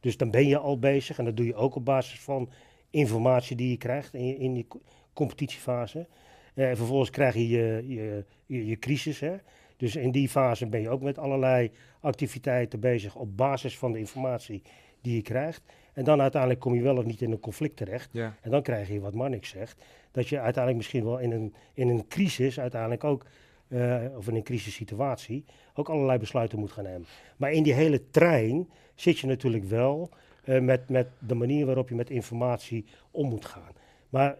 Dus 0.00 0.16
dan 0.16 0.30
ben 0.30 0.46
je 0.46 0.58
al 0.58 0.78
bezig 0.78 1.18
en 1.18 1.24
dat 1.24 1.36
doe 1.36 1.46
je 1.46 1.54
ook 1.54 1.74
op 1.74 1.84
basis 1.84 2.20
van 2.20 2.50
informatie 2.90 3.56
die 3.56 3.70
je 3.70 3.76
krijgt 3.76 4.14
in, 4.14 4.38
in 4.38 4.54
die 4.54 4.64
co- 4.68 4.80
competitiefase. 5.12 6.06
En 6.54 6.76
vervolgens 6.76 7.10
krijg 7.10 7.34
je 7.34 7.48
je, 7.48 7.84
je, 7.86 8.24
je, 8.46 8.66
je 8.66 8.78
crisis. 8.78 9.20
Hè? 9.20 9.36
Dus 9.80 9.96
in 9.96 10.10
die 10.10 10.28
fase 10.28 10.66
ben 10.66 10.80
je 10.80 10.88
ook 10.88 11.00
met 11.00 11.18
allerlei 11.18 11.70
activiteiten 12.00 12.80
bezig 12.80 13.14
op 13.14 13.36
basis 13.36 13.78
van 13.78 13.92
de 13.92 13.98
informatie 13.98 14.62
die 15.00 15.14
je 15.14 15.22
krijgt. 15.22 15.62
En 15.92 16.04
dan 16.04 16.20
uiteindelijk 16.20 16.60
kom 16.60 16.74
je 16.74 16.82
wel 16.82 16.96
of 16.96 17.04
niet 17.04 17.22
in 17.22 17.32
een 17.32 17.40
conflict 17.40 17.76
terecht. 17.76 18.08
Ja. 18.12 18.36
En 18.40 18.50
dan 18.50 18.62
krijg 18.62 18.88
je 18.88 19.00
wat 19.00 19.14
Marnix 19.14 19.48
zegt, 19.48 19.82
dat 20.10 20.28
je 20.28 20.40
uiteindelijk 20.40 20.76
misschien 20.76 21.04
wel 21.04 21.18
in 21.18 21.32
een, 21.32 21.54
in 21.74 21.88
een 21.88 22.08
crisis 22.08 22.60
uiteindelijk 22.60 23.04
ook, 23.04 23.26
eh, 23.68 24.04
of 24.16 24.28
in 24.28 24.34
een 24.34 24.42
crisissituatie, 24.42 25.44
ook 25.74 25.88
allerlei 25.88 26.18
besluiten 26.18 26.58
moet 26.58 26.72
gaan 26.72 26.84
nemen. 26.84 27.06
Maar 27.36 27.52
in 27.52 27.62
die 27.62 27.72
hele 27.74 28.10
trein 28.10 28.68
zit 28.94 29.18
je 29.18 29.26
natuurlijk 29.26 29.64
wel 29.64 30.10
eh, 30.44 30.60
met, 30.60 30.88
met 30.88 31.08
de 31.18 31.34
manier 31.34 31.66
waarop 31.66 31.88
je 31.88 31.94
met 31.94 32.10
informatie 32.10 32.84
om 33.10 33.28
moet 33.28 33.44
gaan. 33.44 33.72
Maar 34.08 34.36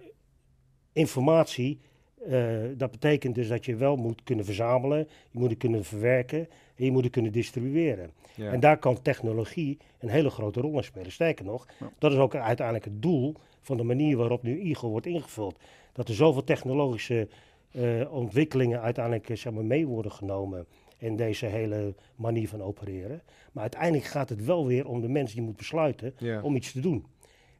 informatie, 0.92 1.80
eh, 2.28 2.56
dat 2.76 2.90
betekent 2.90 3.34
dus 3.34 3.48
dat 3.48 3.64
je 3.64 3.76
wel 3.76 3.96
moet 3.96 4.22
kunnen 4.22 4.44
verzamelen, 4.44 4.98
je 5.30 5.38
moet 5.38 5.50
het 5.50 5.58
kunnen 5.58 5.84
verwerken 5.84 6.38
en 6.76 6.84
je 6.84 6.90
moet 6.90 7.02
het 7.04 7.12
kunnen 7.12 7.32
distribueren. 7.32 8.10
Ja. 8.34 8.52
En 8.52 8.60
daar 8.60 8.78
kan 8.78 9.02
technologie 9.02 9.78
een 9.98 10.08
hele 10.08 10.30
grote 10.30 10.60
rol 10.60 10.76
in 10.76 10.84
spelen. 10.84 11.12
Sterker 11.12 11.44
nog, 11.44 11.66
Ja. 11.80 11.90
dat 11.98 12.12
is 12.12 12.18
ook 12.18 12.34
uiteindelijk 12.34 12.84
het 12.86 13.02
doel 13.02 13.34
van 13.60 13.76
de 13.76 13.82
manier 13.82 14.16
waarop 14.16 14.42
nu 14.42 14.60
IGO 14.60 14.88
wordt 14.88 15.06
ingevuld. 15.06 15.58
Dat 15.92 16.08
er 16.08 16.14
zoveel 16.14 16.44
technologische 16.44 17.28
eh, 17.70 18.12
ontwikkelingen 18.12 18.80
uiteindelijk 18.80 19.28
eh, 19.28 19.36
zeg 19.36 19.52
maar, 19.52 19.64
mee 19.64 19.86
worden 19.86 20.12
genomen 20.12 20.66
in 20.98 21.16
deze 21.16 21.46
hele 21.46 21.94
manier 22.16 22.48
van 22.48 22.62
opereren. 22.62 23.22
Maar 23.52 23.62
uiteindelijk 23.62 24.04
gaat 24.04 24.28
het 24.28 24.44
wel 24.44 24.66
weer 24.66 24.86
om 24.88 25.00
de 25.00 25.08
mens 25.08 25.32
die 25.32 25.42
moet 25.42 25.56
besluiten 25.56 26.14
Ja. 26.18 26.42
om 26.42 26.56
iets 26.56 26.72
te 26.72 26.80
doen. 26.80 27.06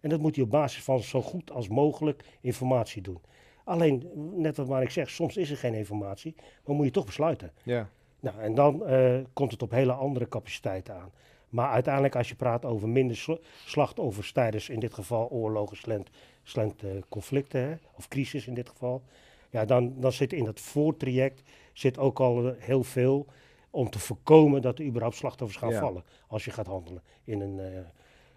En 0.00 0.08
dat 0.08 0.20
moet 0.20 0.34
hij 0.34 0.44
op 0.44 0.50
basis 0.50 0.82
van 0.82 1.00
zo 1.02 1.22
goed 1.22 1.50
als 1.50 1.68
mogelijk 1.68 2.24
informatie 2.40 3.02
doen. 3.02 3.18
Alleen, 3.64 4.10
net 4.34 4.56
wat 4.56 4.68
maar 4.68 4.82
ik 4.82 4.90
zeg, 4.90 5.10
soms 5.10 5.36
is 5.36 5.50
er 5.50 5.56
geen 5.56 5.74
informatie, 5.74 6.34
maar 6.64 6.76
moet 6.76 6.84
je 6.84 6.90
toch 6.92 7.06
besluiten. 7.06 7.52
Ja. 7.62 7.88
Nou, 8.20 8.40
en 8.40 8.54
dan 8.54 8.86
eh, 8.86 9.18
komt 9.32 9.50
het 9.52 9.62
op 9.62 9.70
hele 9.70 9.92
andere 9.92 10.28
capaciteiten 10.28 10.94
aan. 10.94 11.10
Maar 11.48 11.70
uiteindelijk, 11.70 12.16
als 12.16 12.28
je 12.28 12.34
praat 12.34 12.64
over 12.64 12.88
minder 12.88 13.16
sl- 13.16 13.40
slachtoffers 13.64 14.32
tijdens 14.32 14.68
in 14.68 14.80
dit 14.80 14.94
geval 14.94 15.28
oorlogen, 15.30 15.76
slent, 15.76 16.10
slent 16.42 16.82
eh, 16.82 16.90
conflicten, 17.08 17.60
hè, 17.60 17.74
of 17.96 18.08
crisis 18.08 18.46
in 18.46 18.54
dit 18.54 18.68
geval, 18.68 19.02
ja, 19.50 19.64
dan, 19.64 19.94
dan 20.00 20.12
zit 20.12 20.32
in 20.32 20.44
dat 20.44 20.60
voortraject 20.60 21.42
zit 21.72 21.98
ook 21.98 22.20
al 22.20 22.46
eh, 22.48 22.52
heel 22.58 22.82
veel 22.82 23.26
om 23.70 23.90
te 23.90 23.98
voorkomen 23.98 24.62
dat 24.62 24.78
er 24.78 24.84
überhaupt 24.84 25.16
slachtoffers 25.16 25.58
gaan 25.58 25.70
Ja. 25.70 25.80
vallen 25.80 26.04
als 26.26 26.44
je 26.44 26.50
gaat 26.50 26.66
handelen. 26.66 27.02
In 27.24 27.40
een, 27.40 27.60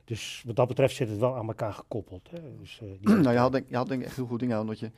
dus 0.05 0.43
wat 0.45 0.55
dat 0.55 0.67
betreft 0.67 0.95
zit 0.95 1.09
het 1.09 1.19
wel 1.19 1.35
aan 1.35 1.47
elkaar 1.47 1.73
gekoppeld. 1.73 2.29
Hè. 2.31 2.39
Dus, 2.59 2.81
eh, 2.81 3.13
nou, 3.23 3.31
je 3.31 3.37
had, 3.37 3.51
denk, 3.51 3.69
je 3.69 3.75
had 3.75 3.87
denk 3.87 4.01
ik 4.01 4.07
echt 4.07 4.15
heel 4.15 4.25
goed 4.25 4.39
dingen 4.39 4.55
aan. 4.55 4.61
Omdat 4.61 4.79
je, 4.79 4.91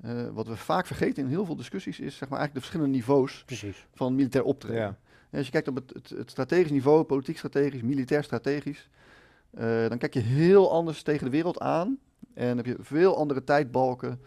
eh, 0.00 0.28
wat 0.32 0.46
we 0.46 0.56
vaak 0.56 0.86
vergeten 0.86 1.22
in 1.22 1.28
heel 1.28 1.44
veel 1.44 1.56
discussies 1.56 2.00
is 2.00 2.16
zeg 2.16 2.28
maar, 2.28 2.38
eigenlijk 2.38 2.54
de 2.54 2.60
verschillende 2.60 2.96
niveaus 2.96 3.42
Precies. 3.46 3.86
van 3.92 4.14
militair 4.14 4.44
optreden. 4.44 4.80
Ja. 4.80 4.98
Als 5.38 5.46
je 5.46 5.52
kijkt 5.52 5.68
op 5.68 5.74
het, 5.74 5.92
het, 5.94 6.08
het 6.08 6.30
strategisch 6.30 6.70
niveau, 6.70 7.04
politiek 7.04 7.38
strategisch, 7.38 7.82
militair 7.82 8.24
strategisch, 8.24 8.88
eh, 9.50 9.88
dan 9.88 9.98
kijk 9.98 10.14
je 10.14 10.20
heel 10.20 10.72
anders 10.72 11.02
tegen 11.02 11.24
de 11.24 11.30
wereld 11.30 11.60
aan. 11.60 11.98
En 12.34 12.56
heb 12.56 12.66
je 12.66 12.76
veel 12.80 13.16
andere 13.16 13.44
tijdbalken 13.44 14.20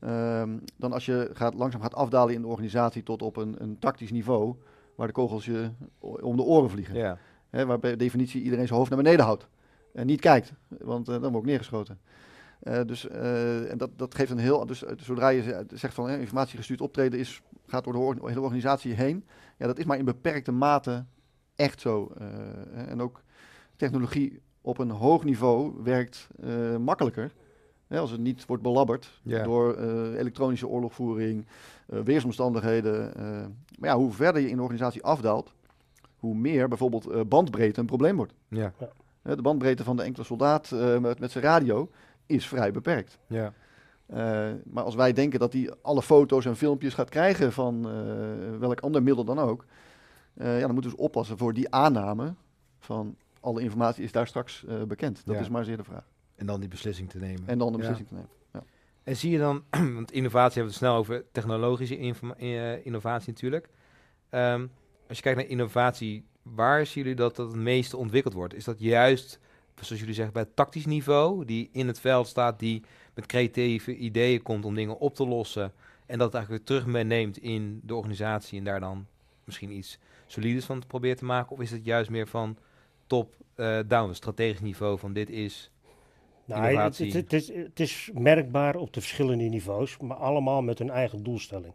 ehm, 0.00 0.58
dan 0.76 0.92
als 0.92 1.06
je 1.06 1.30
gaat, 1.32 1.54
langzaam 1.54 1.80
gaat 1.80 1.94
afdalen 1.94 2.34
in 2.34 2.40
de 2.40 2.46
organisatie 2.46 3.02
tot 3.02 3.22
op 3.22 3.36
een, 3.36 3.54
een 3.58 3.78
tactisch 3.78 4.10
niveau, 4.10 4.54
waar 4.94 5.06
de 5.06 5.12
kogels 5.12 5.44
je 5.44 5.70
om 5.98 6.36
de 6.36 6.42
oren 6.42 6.70
vliegen. 6.70 6.94
Ja. 6.94 7.18
Hè, 7.52 7.66
waar 7.66 7.96
definitie 7.96 8.42
iedereen 8.42 8.66
zijn 8.66 8.78
hoofd 8.78 8.90
naar 8.90 9.02
beneden 9.02 9.24
houdt. 9.24 9.48
En 9.92 10.06
niet 10.06 10.20
kijkt, 10.20 10.52
want 10.68 11.06
dan 11.06 11.20
wordt 11.20 11.36
ik 11.36 11.44
neergeschoten. 11.44 11.98
dus 12.86 13.08
en 13.08 13.78
dat, 13.78 13.90
dat 13.96 14.14
geeft 14.14 14.30
een 14.30 14.38
heel. 14.38 14.66
Dus 14.66 14.82
zodra 14.96 15.28
je 15.28 15.64
zegt 15.74 15.94
van 15.94 16.10
informatiegestuurd 16.10 16.80
optreden 16.80 17.18
is, 17.18 17.42
gaat 17.66 17.84
door 17.84 18.14
de 18.14 18.28
hele 18.28 18.40
organisatie 18.40 18.92
heen. 18.92 19.24
Ja, 19.58 19.66
dat 19.66 19.78
is 19.78 19.84
maar 19.84 19.98
in 19.98 20.04
beperkte 20.04 20.52
mate 20.52 21.04
echt 21.56 21.80
zo. 21.80 22.12
en 22.74 23.02
ook 23.02 23.22
technologie 23.76 24.40
op 24.60 24.78
een 24.78 24.90
hoog 24.90 25.24
niveau 25.24 25.82
werkt 25.82 26.28
makkelijker 26.78 27.32
als 27.88 28.10
het 28.10 28.20
niet 28.20 28.46
wordt 28.46 28.62
belabberd 28.62 29.20
door 29.22 29.78
elektronische 30.16 30.68
oorlogvoering, 30.68 31.46
weersomstandigheden. 31.86 33.12
Maar 33.78 33.90
ja, 33.90 33.96
hoe 33.96 34.12
verder 34.12 34.42
je 34.42 34.48
in 34.48 34.56
de 34.56 34.62
organisatie 34.62 35.02
afdaalt, 35.02 35.54
hoe 36.22 36.34
meer 36.34 36.68
bijvoorbeeld 36.68 37.28
bandbreedte 37.28 37.80
een 37.80 37.86
probleem 37.86 38.16
wordt. 38.16 38.34
Ja. 38.48 38.72
de 39.22 39.42
bandbreedte 39.42 39.84
van 39.84 39.96
de 39.96 40.02
enkele 40.02 40.24
soldaat 40.24 40.70
met, 41.00 41.18
met 41.18 41.30
zijn 41.30 41.44
radio 41.44 41.90
is 42.26 42.48
vrij 42.48 42.72
beperkt. 42.72 43.18
Ja. 43.26 43.52
maar 44.64 44.84
als 44.84 44.94
wij 44.94 45.12
denken 45.12 45.38
dat 45.38 45.52
hij 45.52 45.74
alle 45.82 46.02
foto's 46.02 46.44
en 46.44 46.56
filmpjes 46.56 46.94
gaat 46.94 47.08
krijgen 47.08 47.52
van 47.52 47.82
welk 48.58 48.80
ander 48.80 49.02
middel 49.02 49.24
dan 49.24 49.38
ook, 49.38 49.64
ja, 50.34 50.58
dan 50.58 50.72
moeten 50.72 50.90
we 50.90 50.96
dus 50.96 51.06
oppassen 51.06 51.38
voor 51.38 51.52
die 51.52 51.70
aanname 51.70 52.34
van 52.78 53.16
alle 53.40 53.62
informatie 53.62 54.04
is 54.04 54.12
daar 54.12 54.26
straks 54.26 54.64
bekend. 54.86 55.22
Dat 55.24 55.40
is 55.40 55.48
maar 55.48 55.64
zeer 55.64 55.76
de 55.76 55.84
vraag. 55.84 56.04
En 56.42 56.46
dan 56.46 56.60
die 56.60 56.68
beslissing 56.68 57.10
te 57.10 57.18
nemen. 57.18 57.42
En 57.46 57.58
dan 57.58 57.72
de 57.72 57.78
beslissing 57.78 58.08
te 58.08 58.14
nemen. 58.14 58.30
Ja. 58.52 58.62
En 59.02 59.16
zie 59.16 59.30
je 59.30 59.38
dan, 59.38 59.62
want 59.94 60.12
innovatie 60.12 60.62
hebben 60.62 60.72
we 60.72 60.78
het 60.78 60.88
snel 60.88 60.94
over 60.94 61.24
technologische 61.32 61.98
uh, 61.98 62.86
innovatie 62.86 63.28
natuurlijk. 63.32 63.68
Um, 64.30 64.70
als 65.12 65.20
je 65.20 65.26
kijkt 65.26 65.40
naar 65.40 65.58
innovatie, 65.58 66.24
waar 66.42 66.86
zien 66.86 67.02
jullie 67.02 67.18
dat 67.18 67.36
dat 67.36 67.46
het 67.46 67.56
meeste 67.56 67.96
ontwikkeld 67.96 68.34
wordt? 68.34 68.54
Is 68.54 68.64
dat 68.64 68.80
juist, 68.80 69.40
zoals 69.80 70.00
jullie 70.00 70.14
zeggen, 70.14 70.32
bij 70.32 70.42
het 70.42 70.56
tactisch 70.56 70.86
niveau, 70.86 71.44
die 71.44 71.68
in 71.72 71.86
het 71.86 72.00
veld 72.00 72.26
staat, 72.26 72.58
die 72.58 72.82
met 73.14 73.26
creatieve 73.26 73.96
ideeën 73.96 74.42
komt 74.42 74.64
om 74.64 74.74
dingen 74.74 74.98
op 74.98 75.14
te 75.14 75.26
lossen 75.26 75.72
en 76.06 76.18
dat 76.18 76.34
eigenlijk 76.34 76.48
weer 76.48 76.78
terug 76.78 76.92
meeneemt 76.92 77.38
in 77.38 77.80
de 77.84 77.94
organisatie 77.94 78.58
en 78.58 78.64
daar 78.64 78.80
dan 78.80 79.06
misschien 79.44 79.72
iets 79.72 79.98
solides 80.26 80.64
van 80.64 80.82
probeert 80.86 81.18
te 81.18 81.24
maken? 81.24 81.52
Of 81.52 81.60
is 81.60 81.70
het 81.70 81.84
juist 81.84 82.10
meer 82.10 82.26
van 82.26 82.56
top-down, 83.06 84.08
uh, 84.08 84.14
strategisch 84.14 84.60
niveau 84.60 84.98
van 84.98 85.12
dit 85.12 85.30
is 85.30 85.70
nou, 86.44 86.76
het, 86.76 86.98
het, 86.98 87.32
is, 87.32 87.48
het, 87.48 87.80
is, 87.80 88.10
merkbaar 88.14 88.76
op 88.76 88.92
de 88.92 89.00
verschillende 89.00 89.44
niveaus, 89.44 89.98
maar 89.98 90.16
allemaal 90.16 90.62
met 90.62 90.78
hun 90.78 90.90
eigen 90.90 91.22
doelstelling. 91.22 91.74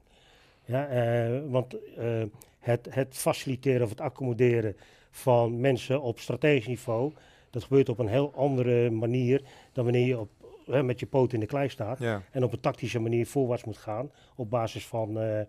Ja, 0.65 0.89
uh, 0.89 1.39
want 1.50 1.75
uh, 1.98 2.24
het, 2.68 2.88
het, 2.90 3.18
faciliteren 3.18 3.84
of 3.84 3.90
het 3.90 4.02
accommoderen 4.02 4.76
van 5.12 5.60
mensen 5.60 6.02
op 6.02 6.20
strategisch 6.20 6.68
niveau, 6.68 7.14
dat 7.50 7.64
gebeurt 7.64 7.90
op 7.90 8.00
een 8.00 8.08
heel 8.08 8.34
andere 8.36 8.90
manier 8.90 9.42
dan 9.72 9.84
wanneer 9.84 10.06
je 10.06 10.20
op, 10.20 10.30
hè, 10.66 10.84
met 10.84 11.00
je 11.00 11.06
poot 11.06 11.34
in 11.34 11.40
de 11.40 11.46
klei 11.46 11.70
staat 11.70 12.00
en 12.32 12.44
op 12.44 12.52
een 12.54 12.60
tactische 12.60 13.00
manier 13.00 13.28
voorwaarts 13.28 13.64
moet 13.64 13.78
gaan 13.78 14.12
op 14.36 14.50
basis 14.50 14.86
van 14.86 15.10
uh, 15.10 15.40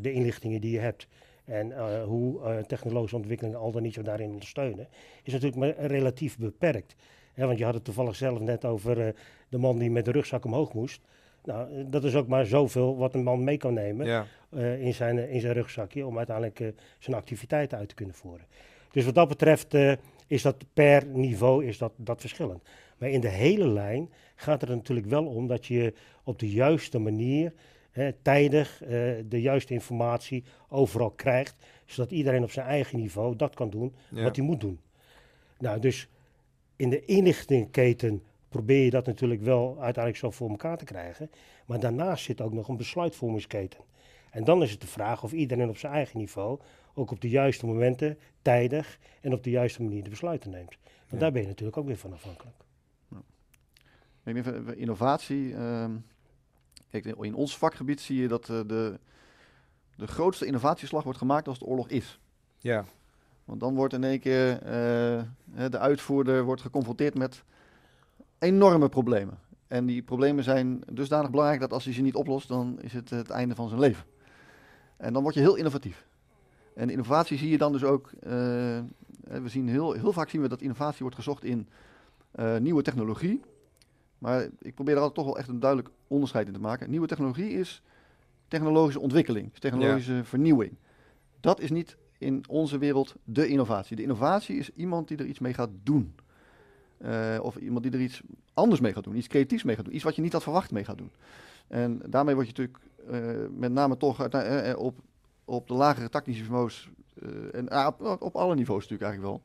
de 0.00 0.12
inlichtingen 0.12 0.60
die 0.60 0.72
je 0.72 0.78
hebt. 0.78 1.08
En 1.44 2.00
hoe 2.02 2.64
technologische 2.66 3.16
ontwikkelingen 3.16 3.58
al 3.58 3.72
dan 3.72 3.82
niet 3.82 3.94
zo 3.94 4.02
daarin 4.02 4.30
ondersteunen, 4.30 4.88
is 5.22 5.32
natuurlijk 5.32 5.60
maar 5.60 5.86
relatief 5.86 6.38
beperkt 6.38 6.96
want 7.44 7.58
je 7.58 7.64
had 7.64 7.74
het 7.74 7.84
toevallig 7.84 8.16
zelf 8.16 8.40
net 8.40 8.64
over 8.64 9.14
de 9.48 9.58
man 9.58 9.78
die 9.78 9.90
met 9.90 10.04
de 10.04 10.10
rugzak 10.10 10.44
omhoog 10.44 10.72
moest. 10.72 11.00
Nou, 11.46 11.72
eh, 11.72 11.84
dat 11.86 12.04
is 12.04 12.14
ook 12.14 12.26
maar 12.26 12.46
zoveel 12.46 12.96
wat 12.96 13.14
een 13.14 13.22
man 13.22 13.44
mee 13.44 13.56
kan 13.56 13.74
nemen 13.74 14.06
ja. 14.06 14.26
uh, 14.50 14.80
in, 14.80 14.94
zijn, 14.94 15.28
in 15.30 15.40
zijn 15.40 15.52
rugzakje 15.52 16.06
om 16.06 16.16
uiteindelijk 16.16 16.60
uh, 16.60 16.68
zijn 16.98 17.16
activiteiten 17.16 17.78
uit 17.78 17.88
te 17.88 17.94
kunnen 17.94 18.14
voeren. 18.14 18.46
Dus 18.90 19.04
wat 19.04 19.14
dat 19.14 19.28
betreft 19.28 19.74
is 20.26 20.42
dat 20.42 20.56
per 20.74 21.06
niveau 21.06 21.64
is 21.64 21.78
dat, 21.78 21.92
dat 21.96 22.20
verschillend. 22.20 22.62
Maar 22.98 23.08
in 23.08 23.20
de 23.20 23.28
hele 23.28 23.68
lijn 23.68 24.10
gaat 24.34 24.60
het 24.60 24.70
er 24.70 24.76
natuurlijk 24.76 25.06
wel 25.06 25.26
om 25.26 25.46
dat 25.46 25.66
je 25.66 25.94
op 26.24 26.38
de 26.38 26.50
juiste 26.50 26.98
manier 26.98 27.52
tijdig 28.22 28.82
de 29.28 29.40
juiste 29.40 29.72
informatie 29.72 30.44
overal 30.68 31.10
krijgt, 31.10 31.56
zodat 31.84 32.10
iedereen 32.10 32.42
op 32.42 32.50
zijn 32.50 32.66
eigen 32.66 32.98
niveau 32.98 33.36
dat 33.36 33.54
kan 33.54 33.70
doen 33.70 33.94
wat 34.10 34.36
hij 34.36 34.44
moet 34.44 34.60
doen. 34.60 34.80
Nou, 35.58 35.80
dus 35.80 36.08
in 36.76 36.90
de 36.90 37.04
inlichtingketen 37.04 38.22
probeer 38.56 38.84
je 38.84 38.90
dat 38.90 39.06
natuurlijk 39.06 39.42
wel 39.42 39.68
uiteindelijk 39.80 40.16
zo 40.16 40.30
voor 40.30 40.50
elkaar 40.50 40.78
te 40.78 40.84
krijgen. 40.84 41.30
Maar 41.66 41.80
daarnaast 41.80 42.24
zit 42.24 42.40
ook 42.40 42.52
nog 42.52 42.68
een 42.68 42.76
besluitvormingsketen. 42.76 43.80
En 44.30 44.44
dan 44.44 44.62
is 44.62 44.70
het 44.70 44.80
de 44.80 44.86
vraag 44.86 45.22
of 45.22 45.32
iedereen 45.32 45.68
op 45.68 45.76
zijn 45.76 45.92
eigen 45.92 46.18
niveau 46.18 46.60
ook 46.94 47.10
op 47.10 47.20
de 47.20 47.28
juiste 47.28 47.66
momenten, 47.66 48.18
tijdig 48.42 48.98
en 49.20 49.32
op 49.32 49.44
de 49.44 49.50
juiste 49.50 49.82
manier 49.82 50.02
de 50.02 50.10
besluiten 50.10 50.50
neemt. 50.50 50.76
Want 51.08 51.20
daar 51.20 51.32
ben 51.32 51.42
je 51.42 51.48
natuurlijk 51.48 51.76
ook 51.76 51.86
weer 51.86 51.96
van 51.96 52.12
afhankelijk. 52.12 52.56
Ja. 54.24 54.74
innovatie. 54.74 55.48
Uh, 55.48 55.84
kijk, 56.90 57.04
in 57.04 57.34
ons 57.34 57.58
vakgebied 57.58 58.00
zie 58.00 58.20
je 58.20 58.28
dat 58.28 58.48
uh, 58.48 58.60
de, 58.66 58.98
de 59.96 60.06
grootste 60.06 60.46
innovatieslag 60.46 61.02
wordt 61.02 61.18
gemaakt 61.18 61.48
als 61.48 61.58
de 61.58 61.64
oorlog 61.64 61.88
is. 61.88 62.20
Ja. 62.58 62.84
Want 63.44 63.60
dan 63.60 63.74
wordt 63.74 63.94
in 63.94 64.04
één 64.04 64.20
keer 64.20 64.52
uh, 64.52 65.70
de 65.70 65.78
uitvoerder 65.78 66.44
wordt 66.44 66.62
geconfronteerd 66.62 67.14
met 67.14 67.44
enorme 68.46 68.88
problemen. 68.88 69.38
En 69.66 69.86
die 69.86 70.02
problemen 70.02 70.44
zijn 70.44 70.82
dusdanig 70.92 71.30
belangrijk 71.30 71.60
dat 71.60 71.72
als 71.72 71.84
hij 71.84 71.92
ze 71.92 72.02
niet 72.02 72.14
oplost, 72.14 72.48
dan 72.48 72.78
is 72.80 72.92
het 72.92 73.10
het 73.10 73.30
einde 73.30 73.54
van 73.54 73.68
zijn 73.68 73.80
leven. 73.80 74.04
En 74.96 75.12
dan 75.12 75.22
word 75.22 75.34
je 75.34 75.40
heel 75.40 75.56
innovatief. 75.56 76.06
En 76.74 76.90
innovatie 76.90 77.38
zie 77.38 77.50
je 77.50 77.58
dan 77.58 77.72
dus 77.72 77.84
ook. 77.84 78.10
Uh, 78.14 78.30
we 79.20 79.48
zien 79.48 79.68
heel, 79.68 79.92
heel 79.92 80.12
vaak 80.12 80.28
zien 80.28 80.40
we 80.40 80.48
dat 80.48 80.60
innovatie 80.60 81.00
wordt 81.00 81.16
gezocht 81.16 81.44
in 81.44 81.68
uh, 82.34 82.56
nieuwe 82.56 82.82
technologie. 82.82 83.40
Maar 84.18 84.48
ik 84.60 84.74
probeer 84.74 84.94
er 84.94 85.00
altijd 85.00 85.16
toch 85.16 85.26
wel 85.26 85.38
echt 85.38 85.48
een 85.48 85.60
duidelijk 85.60 85.90
onderscheid 86.06 86.46
in 86.46 86.52
te 86.52 86.60
maken. 86.60 86.90
Nieuwe 86.90 87.06
technologie 87.06 87.50
is 87.50 87.82
technologische 88.48 89.00
ontwikkeling, 89.00 89.52
is 89.52 89.58
technologische 89.58 90.20
vernieuwing. 90.24 90.72
Dat 91.40 91.60
is 91.60 91.70
niet 91.70 91.96
in 92.18 92.44
onze 92.48 92.78
wereld 92.78 93.14
de 93.24 93.48
innovatie. 93.48 93.96
De 93.96 94.02
innovatie 94.02 94.56
is 94.56 94.70
iemand 94.74 95.08
die 95.08 95.16
er 95.16 95.26
iets 95.26 95.38
mee 95.38 95.54
gaat 95.54 95.70
doen. 95.82 96.14
Uh, 97.04 97.38
of 97.40 97.56
iemand 97.56 97.82
die 97.82 97.92
er 97.92 98.00
iets 98.00 98.22
anders 98.54 98.80
mee 98.80 98.92
gaat 98.92 99.04
doen, 99.04 99.16
iets 99.16 99.26
creatiefs 99.26 99.62
mee 99.62 99.76
gaat 99.76 99.84
doen, 99.84 99.94
iets 99.94 100.04
wat 100.04 100.16
je 100.16 100.22
niet 100.22 100.32
had 100.32 100.42
verwacht 100.42 100.70
mee 100.70 100.84
gaat 100.84 100.98
doen. 100.98 101.10
En 101.68 102.00
daarmee 102.06 102.34
word 102.34 102.46
je 102.46 102.52
natuurlijk 102.52 102.84
uh, 103.10 103.58
met 103.58 103.72
name 103.72 103.96
toch 103.96 104.34
uh, 104.34 104.72
op, 104.76 104.98
op 105.44 105.68
de 105.68 105.74
lagere 105.74 106.08
tactische 106.08 106.42
niveaus, 106.42 106.90
en 107.52 107.68
ah, 107.68 107.86
op, 107.86 108.22
op, 108.22 108.36
alle 108.36 108.54
niveaus 108.54 108.88
natuurlijk 108.88 109.10
eigenlijk 109.10 109.42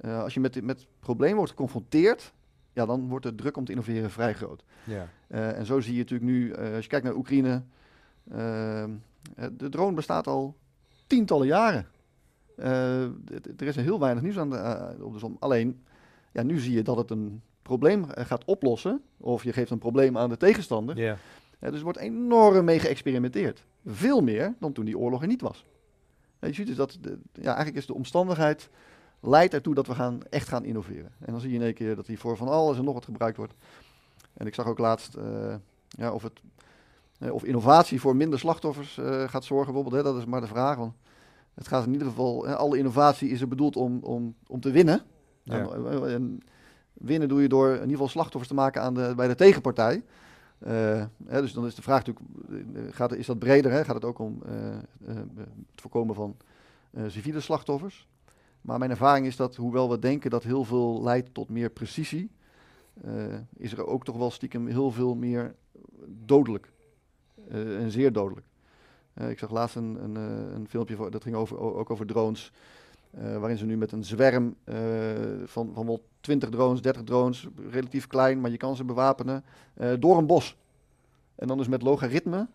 wel. 0.00 0.20
als 0.22 0.34
je 0.34 0.40
met, 0.40 0.62
met 0.62 0.86
problemen 1.00 1.36
wordt 1.36 1.50
geconfronteerd, 1.50 2.32
ja, 2.72 2.86
dan 2.86 3.08
wordt 3.08 3.24
de 3.24 3.34
druk 3.34 3.56
om 3.56 3.64
te 3.64 3.72
innoveren 3.72 4.10
vrij 4.10 4.34
groot. 4.34 4.64
Ja. 4.84 5.08
en 5.28 5.66
zo 5.66 5.80
zie 5.80 5.92
je 5.92 5.98
natuurlijk 5.98 6.30
nu, 6.30 6.54
als 6.54 6.84
je 6.84 6.90
kijkt 6.90 7.04
naar 7.04 7.14
Oekraïne, 7.14 7.62
de 9.52 9.68
drone 9.70 9.94
bestaat 9.94 10.26
al 10.26 10.56
tientallen 11.06 11.46
jaren. 11.46 11.86
Er 12.56 13.66
is 13.66 13.76
heel 13.76 14.00
weinig 14.00 14.22
nieuws 14.22 14.38
aan 14.38 14.50
de, 14.50 14.94
op 15.00 15.12
de 15.12 15.18
zon. 15.18 15.36
Alleen, 15.38 15.82
ja, 16.32 16.42
nu 16.42 16.58
zie 16.58 16.74
je 16.74 16.82
dat 16.82 16.96
het 16.96 17.10
een 17.10 17.42
probleem 17.62 18.10
eh, 18.10 18.24
gaat 18.24 18.44
oplossen. 18.44 19.02
Of 19.16 19.44
je 19.44 19.52
geeft 19.52 19.70
een 19.70 19.78
probleem 19.78 20.18
aan 20.18 20.28
de 20.28 20.36
tegenstander. 20.36 20.96
Yeah. 20.96 21.16
dus 21.58 21.78
er 21.78 21.82
wordt 21.82 21.98
enorm 21.98 22.64
mee 22.64 22.78
geëxperimenteerd. 22.78 23.64
Veel 23.86 24.20
meer 24.20 24.54
dan 24.58 24.72
toen 24.72 24.84
die 24.84 24.98
oorlog 24.98 25.20
er 25.20 25.26
niet 25.26 25.40
was. 25.40 25.64
je 26.40 26.52
ziet 26.52 26.66
dus 26.66 26.76
dat, 26.76 26.98
de, 27.00 27.18
ja, 27.32 27.46
eigenlijk 27.46 27.76
is 27.76 27.86
de 27.86 27.94
omstandigheid 27.94 28.70
leidt 29.20 29.54
ertoe 29.54 29.74
dat 29.74 29.86
we 29.86 29.94
gaan, 29.94 30.20
echt 30.30 30.48
gaan 30.48 30.64
innoveren. 30.64 31.12
En 31.18 31.32
dan 31.32 31.40
zie 31.40 31.50
je 31.50 31.56
in 31.56 31.62
één 31.62 31.74
keer 31.74 31.96
dat 31.96 32.06
die 32.06 32.18
voor 32.18 32.36
van 32.36 32.48
alles 32.48 32.78
en 32.78 32.84
nog 32.84 32.94
wat 32.94 33.04
gebruikt 33.04 33.36
wordt. 33.36 33.54
En 34.32 34.46
ik 34.46 34.54
zag 34.54 34.66
ook 34.66 34.78
laatst 34.78 35.16
ja, 35.88 36.12
of, 36.12 36.22
het, 36.22 36.40
of 37.32 37.44
innovatie 37.44 38.00
voor 38.00 38.16
minder 38.16 38.38
slachtoffers 38.38 38.98
gaat 39.26 39.44
zorgen 39.44 39.72
bijvoorbeeld. 39.72 40.04
Hè, 40.04 40.12
dat 40.12 40.20
is 40.20 40.24
maar 40.24 40.40
de 40.40 40.46
vraag. 40.46 40.76
Want 40.76 40.94
het 41.54 41.68
gaat 41.68 41.86
in 41.86 41.92
ieder 41.92 42.08
geval, 42.08 42.48
alle 42.48 42.78
innovatie 42.78 43.30
is 43.30 43.40
er 43.40 43.48
bedoeld 43.48 43.76
om, 43.76 43.98
om, 44.02 44.34
om 44.46 44.60
te 44.60 44.70
winnen. 44.70 45.02
En, 45.44 46.40
winnen 46.92 47.28
doe 47.28 47.42
je 47.42 47.48
door 47.48 47.68
in 47.68 47.74
ieder 47.74 47.90
geval 47.90 48.08
slachtoffers 48.08 48.48
te 48.48 48.54
maken 48.54 48.82
aan 48.82 48.94
de, 48.94 49.12
bij 49.16 49.28
de 49.28 49.34
tegenpartij. 49.34 50.02
Uh, 50.66 50.70
hè, 51.26 51.40
dus 51.40 51.52
dan 51.52 51.66
is 51.66 51.74
de 51.74 51.82
vraag 51.82 52.04
natuurlijk, 52.04 52.26
eh, 52.74 52.82
gaat, 52.94 53.12
is 53.12 53.26
dat 53.26 53.38
breder? 53.38 53.72
Hè? 53.72 53.84
Gaat 53.84 53.94
het 53.94 54.04
ook 54.04 54.18
om 54.18 54.42
uh, 54.46 54.52
het 55.70 55.80
voorkomen 55.80 56.14
van 56.14 56.36
civiele 57.06 57.40
slachtoffers? 57.40 58.08
Maar 58.60 58.78
mijn 58.78 58.90
ervaring 58.90 59.26
is 59.26 59.36
dat, 59.36 59.56
hoewel 59.56 59.90
we 59.90 59.98
denken 59.98 60.30
dat 60.30 60.42
heel 60.42 60.64
veel 60.64 61.02
leidt 61.02 61.34
tot 61.34 61.48
meer 61.48 61.70
precisie, 61.70 62.30
is 63.56 63.72
er 63.72 63.86
ook 63.86 64.04
toch 64.04 64.16
wel 64.16 64.30
stiekem 64.30 64.66
heel 64.66 64.90
veel 64.90 65.14
meer 65.14 65.54
dodelijk. 66.06 66.72
en 67.48 67.90
zeer 67.90 68.12
dodelijk. 68.12 68.46
Uh, 69.14 69.30
ik 69.30 69.38
zag 69.38 69.50
laatst 69.50 69.76
een, 69.76 70.04
een, 70.04 70.16
uh, 70.16 70.54
een 70.54 70.68
filmpje, 70.68 70.96
voor, 70.96 71.10
dat 71.10 71.22
ging 71.22 71.36
over, 71.36 71.58
ook 71.58 71.90
over 71.90 72.06
drones. 72.06 72.52
Uh, 73.18 73.36
waarin 73.38 73.58
ze 73.58 73.64
nu 73.64 73.76
met 73.76 73.92
een 73.92 74.04
zwerm 74.04 74.56
van, 75.44 75.70
van 75.74 75.86
wel 75.86 76.04
20 76.20 76.48
drones, 76.48 76.82
30 76.82 77.02
drones, 77.02 77.48
relatief 77.70 78.06
klein, 78.06 78.40
maar 78.40 78.50
je 78.50 78.56
kan 78.56 78.76
ze 78.76 78.84
bewapenen, 78.84 79.44
door 79.98 80.18
een 80.18 80.26
bos. 80.26 80.56
En 81.34 81.46
dan 81.46 81.56
dus 81.58 81.68
met 81.68 81.82
logaritme 81.82 82.46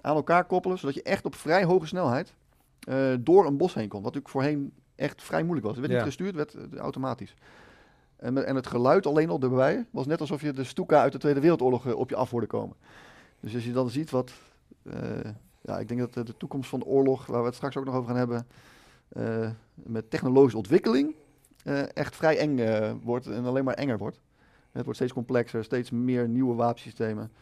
aan 0.00 0.16
elkaar 0.16 0.44
koppelen, 0.44 0.78
zodat 0.78 0.94
je 0.94 1.02
echt 1.02 1.24
op 1.24 1.34
vrij 1.34 1.64
hoge 1.64 1.86
snelheid 1.86 2.34
door 3.20 3.46
een 3.46 3.56
bos 3.56 3.74
heen 3.74 3.88
komt. 3.88 4.04
Wat 4.04 4.14
natuurlijk 4.14 4.28
voorheen 4.32 4.72
echt 4.94 5.22
vrij 5.22 5.42
moeilijk 5.42 5.66
was. 5.66 5.76
Het 5.76 5.86
werd 5.86 5.98
Ja. 5.98 6.04
niet 6.04 6.14
gestuurd, 6.16 6.34
werd 6.34 6.54
eh, 6.54 6.78
automatisch. 6.78 7.34
En, 8.16 8.32
met- 8.32 8.44
en 8.44 8.54
het 8.56 8.66
geluid 8.66 9.06
alleen 9.06 9.30
al 9.30 9.40
erbij 9.40 9.86
was 9.90 10.06
net 10.06 10.20
alsof 10.20 10.40
je 10.40 10.52
de 10.52 10.64
Stuka 10.64 11.00
uit 11.00 11.12
de 11.12 11.18
Tweede 11.18 11.40
Wereldoorlog 11.40 11.86
eh, 11.86 11.94
op 11.96 12.10
je 12.10 12.16
af 12.16 12.30
hoorde 12.30 12.46
komen. 12.46 12.76
Dus 13.40 13.54
als 13.54 13.64
je 13.64 13.72
dan 13.72 13.90
ziet 13.90 14.10
wat... 14.10 14.32
eh, 14.82 14.92
ja, 15.60 15.78
ik 15.78 15.88
denk 15.88 16.00
dat 16.00 16.16
eh, 16.16 16.24
de 16.24 16.36
toekomst 16.36 16.68
van 16.70 16.78
de 16.78 16.84
oorlog, 16.86 17.26
waar 17.26 17.40
we 17.40 17.46
het 17.46 17.54
straks 17.54 17.76
ook 17.76 17.84
nog 17.84 17.94
over 17.94 18.08
gaan 18.08 18.16
hebben, 18.18 18.36
eh, 18.36 18.42
met 19.74 20.10
technologische 20.10 20.56
ontwikkeling, 20.56 21.14
eh, 21.64 21.96
echt 21.96 22.16
vrij 22.16 22.38
eng 22.38 22.58
eh, 22.58 22.92
wordt 23.02 23.26
en 23.26 23.44
alleen 23.44 23.64
maar 23.64 23.74
enger 23.74 23.98
wordt. 23.98 24.20
Het 24.72 24.82
wordt 24.84 24.98
steeds 24.98 25.12
complexer, 25.12 25.64
steeds 25.64 25.90
meer 25.90 26.28
nieuwe 26.28 26.54
wapensystemen. 26.54 27.32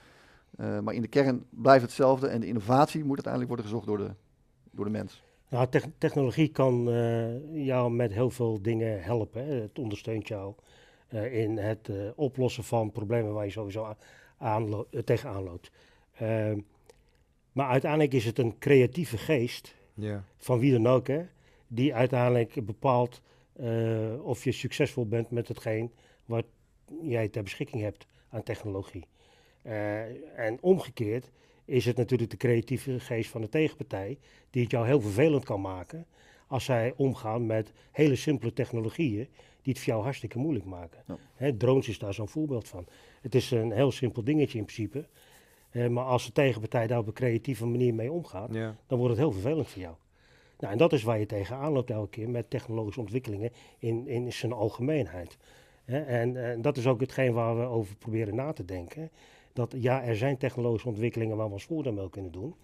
Eh, 0.56 0.78
maar 0.80 0.94
in 0.94 1.02
de 1.02 1.08
kern 1.08 1.44
blijft 1.50 1.82
hetzelfde 1.84 2.26
en 2.26 2.40
de 2.40 2.46
innovatie 2.46 3.00
moet 3.04 3.26
uiteindelijk 3.26 3.46
worden 3.48 3.66
gezocht 3.66 3.86
door 3.86 3.98
de, 3.98 4.10
door 4.70 4.84
de 4.84 4.90
mens. 4.90 5.22
Nou, 5.48 5.68
tech- 5.68 5.88
technologie 5.98 6.48
kan 6.48 6.90
eh, 6.90 7.64
jou 7.66 7.90
met 7.92 8.12
heel 8.12 8.30
veel 8.30 8.62
dingen 8.62 9.02
helpen. 9.02 9.46
Hè. 9.46 9.54
Het 9.54 9.78
ondersteunt 9.78 10.28
jou 10.28 10.54
eh, 11.08 11.42
in 11.42 11.58
het 11.58 11.88
eh, 11.88 11.96
oplossen 12.14 12.64
van 12.64 12.90
problemen 12.92 13.32
waar 13.32 13.44
je 13.44 13.50
sowieso 13.50 13.84
a- 13.84 13.96
aanlo- 14.38 14.86
eh, 14.90 15.00
tegenaan 15.02 15.42
loopt. 15.42 15.70
Ehm, 16.18 16.58
maar 17.52 17.68
uiteindelijk 17.68 18.12
is 18.12 18.24
het 18.24 18.38
een 18.38 18.58
creatieve 18.58 19.16
geest, 19.18 19.74
Ja. 19.94 20.24
van 20.36 20.58
wie 20.58 20.72
dan 20.72 20.86
ook, 20.86 21.06
hè, 21.06 21.22
die 21.68 21.94
uiteindelijk 21.94 22.66
bepaalt 22.66 23.20
eh, 23.52 24.24
of 24.24 24.44
je 24.44 24.52
succesvol 24.52 25.06
bent 25.06 25.30
met 25.30 25.48
hetgeen 25.48 25.92
wat 26.24 26.44
jij 27.02 27.28
ter 27.28 27.42
beschikking 27.42 27.82
hebt 27.82 28.06
aan 28.30 28.42
technologie. 28.42 29.06
Eh, 29.62 30.38
en 30.38 30.58
omgekeerd 30.60 31.30
is 31.64 31.84
het 31.84 31.96
natuurlijk 31.96 32.30
de 32.30 32.36
creatieve 32.36 33.00
geest 33.00 33.30
van 33.30 33.40
de 33.40 33.48
tegenpartij 33.48 34.18
die 34.50 34.62
het 34.62 34.70
jou 34.70 34.86
heel 34.86 35.00
vervelend 35.00 35.44
kan 35.44 35.60
maken 35.60 36.06
als 36.46 36.64
zij 36.64 36.94
omgaan 36.96 37.46
met 37.46 37.72
hele 37.90 38.16
simpele 38.16 38.52
technologieën 38.52 39.28
die 39.62 39.72
het 39.72 39.78
voor 39.78 39.92
jou 39.92 40.02
hartstikke 40.02 40.38
moeilijk 40.38 40.64
maken. 40.64 41.18
Ja. 41.38 41.52
Drones 41.58 41.88
is 41.88 41.98
daar 41.98 42.14
zo'n 42.14 42.28
voorbeeld 42.28 42.68
van. 42.68 42.86
Het 43.20 43.34
is 43.34 43.50
een 43.50 43.72
heel 43.72 43.90
simpel 43.90 44.24
dingetje 44.24 44.58
in 44.58 44.64
principe, 44.64 45.06
eh, 45.70 45.88
maar 45.88 46.04
als 46.04 46.26
de 46.26 46.32
tegenpartij 46.32 46.86
daar 46.86 46.98
op 46.98 47.06
een 47.06 47.12
creatieve 47.12 47.66
manier 47.66 47.94
mee 47.94 48.12
omgaat, 48.12 48.54
Ja. 48.54 48.76
dan 48.86 48.98
wordt 48.98 49.12
het 49.14 49.22
heel 49.22 49.32
vervelend 49.32 49.68
voor 49.68 49.82
jou. 49.82 49.94
Nou, 50.58 50.72
en 50.72 50.78
dat 50.78 50.92
is 50.92 51.02
waar 51.02 51.18
je 51.18 51.26
tegenaan 51.26 51.72
loopt 51.72 51.90
elke 51.90 52.10
keer 52.10 52.28
met 52.28 52.50
technologische 52.50 53.00
ontwikkelingen 53.00 53.50
in, 53.78 54.06
in 54.06 54.32
zijn 54.32 54.52
algemeenheid. 54.52 55.36
En, 55.84 56.36
en 56.36 56.62
dat 56.62 56.76
is 56.76 56.86
ook 56.86 57.00
hetgeen 57.00 57.32
waar 57.32 57.58
we 57.58 57.64
over 57.64 57.96
proberen 57.96 58.34
na 58.34 58.52
te 58.52 58.64
denken. 58.64 59.10
Dat 59.52 59.74
ja, 59.76 60.02
er 60.02 60.16
zijn 60.16 60.36
technologische 60.36 60.88
ontwikkelingen 60.88 61.36
waar 61.36 61.46
we 61.46 61.52
ons 61.52 61.64
voordeel 61.64 61.92
mee 61.92 62.10
kunnen 62.10 62.32
doen. 62.32 62.54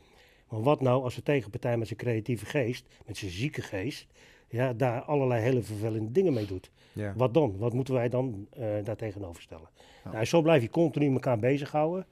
Maar 0.49 0.63
wat 0.63 0.81
nou 0.81 1.03
als 1.03 1.15
de 1.15 1.23
tegenpartij 1.23 1.77
met 1.77 1.87
zijn 1.87 1.99
creatieve 1.99 2.47
geest, 2.47 2.87
met 3.07 3.17
zijn 3.17 3.31
zieke 3.31 3.63
geest, 3.63 4.07
ja, 4.49 4.73
daar 4.73 5.03
allerlei 5.03 5.43
hele 5.43 5.63
vervelende 5.63 6.13
dingen 6.13 6.33
mee 6.33 6.47
doet? 6.47 6.71
Ja. 6.93 7.13
Wat 7.17 7.35
dan? 7.35 7.57
Wat 7.59 7.73
moeten 7.73 7.95
wij 7.95 8.09
dan 8.09 8.47
eh 8.51 8.85
daar 8.85 8.97
tegenover 8.97 9.43
stellen? 9.43 9.69
Ja. 10.05 10.11
Nou, 10.11 10.25
zo 10.25 10.43
blijf 10.43 10.63
je 10.63 10.71
continu 10.71 11.13
elkaar 11.13 11.39
bezighouden 11.39 12.07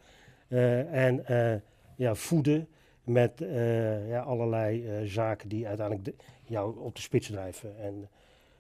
eh, 0.48 1.06
en 1.06 1.26
eh, 1.26 1.60
ja, 1.96 2.14
voeden 2.14 2.68
met 3.04 3.40
eh, 3.40 4.08
ja, 4.08 4.20
allerlei 4.20 4.86
eh, 4.86 4.94
zaken 5.04 5.48
die 5.48 5.66
uiteindelijk 5.66 6.06
de- 6.06 6.24
jou 6.44 6.78
op 6.80 6.94
de 6.94 7.00
spits 7.02 7.26
drijven. 7.30 7.78
En 7.78 7.92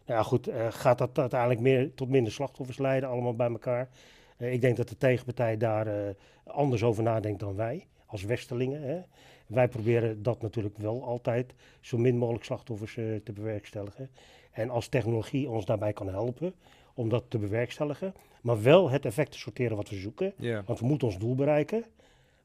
nou 0.06 0.18
ja, 0.18 0.22
goed, 0.22 0.46
eh, 0.48 0.66
gaat 0.70 0.98
dat 0.98 1.18
uiteindelijk 1.18 1.60
meer 1.60 1.94
tot 1.94 2.08
minder 2.08 2.32
slachtoffers 2.32 2.78
leiden, 2.78 3.08
allemaal 3.08 3.34
bij 3.36 3.50
elkaar? 3.50 3.88
Ik 4.36 4.60
denk 4.60 4.76
dat 4.76 4.88
de 4.88 4.96
tegenpartij 4.96 5.56
daar 5.56 6.14
anders 6.44 6.82
over 6.82 7.02
nadenkt 7.02 7.40
dan 7.40 7.56
wij, 7.56 7.86
als 8.06 8.22
Westerlingen. 8.24 8.82
Hè. 8.82 9.00
Wij 9.46 9.68
proberen 9.68 10.22
dat 10.22 10.42
natuurlijk 10.42 10.76
wel 10.78 11.04
altijd 11.04 11.54
zo 11.80 11.98
min 11.98 12.16
mogelijk 12.16 12.44
slachtoffers 12.44 12.94
te 12.94 13.32
bewerkstelligen. 13.34 14.10
En 14.50 14.70
als 14.70 14.88
technologie 14.88 15.50
ons 15.50 15.64
daarbij 15.64 15.92
kan 15.92 16.08
helpen 16.08 16.54
om 16.94 17.08
dat 17.08 17.24
te 17.28 17.38
bewerkstelligen, 17.38 18.14
maar 18.40 18.62
wel 18.62 18.90
het 18.90 19.04
effect 19.04 19.32
te 19.32 19.38
sorteren 19.38 19.76
wat 19.76 19.88
we 19.88 19.96
zoeken. 19.96 20.32
Want 20.66 20.78
we 20.80 20.86
moeten 20.86 21.06
ons 21.06 21.18
doel 21.18 21.34
bereiken, 21.34 21.84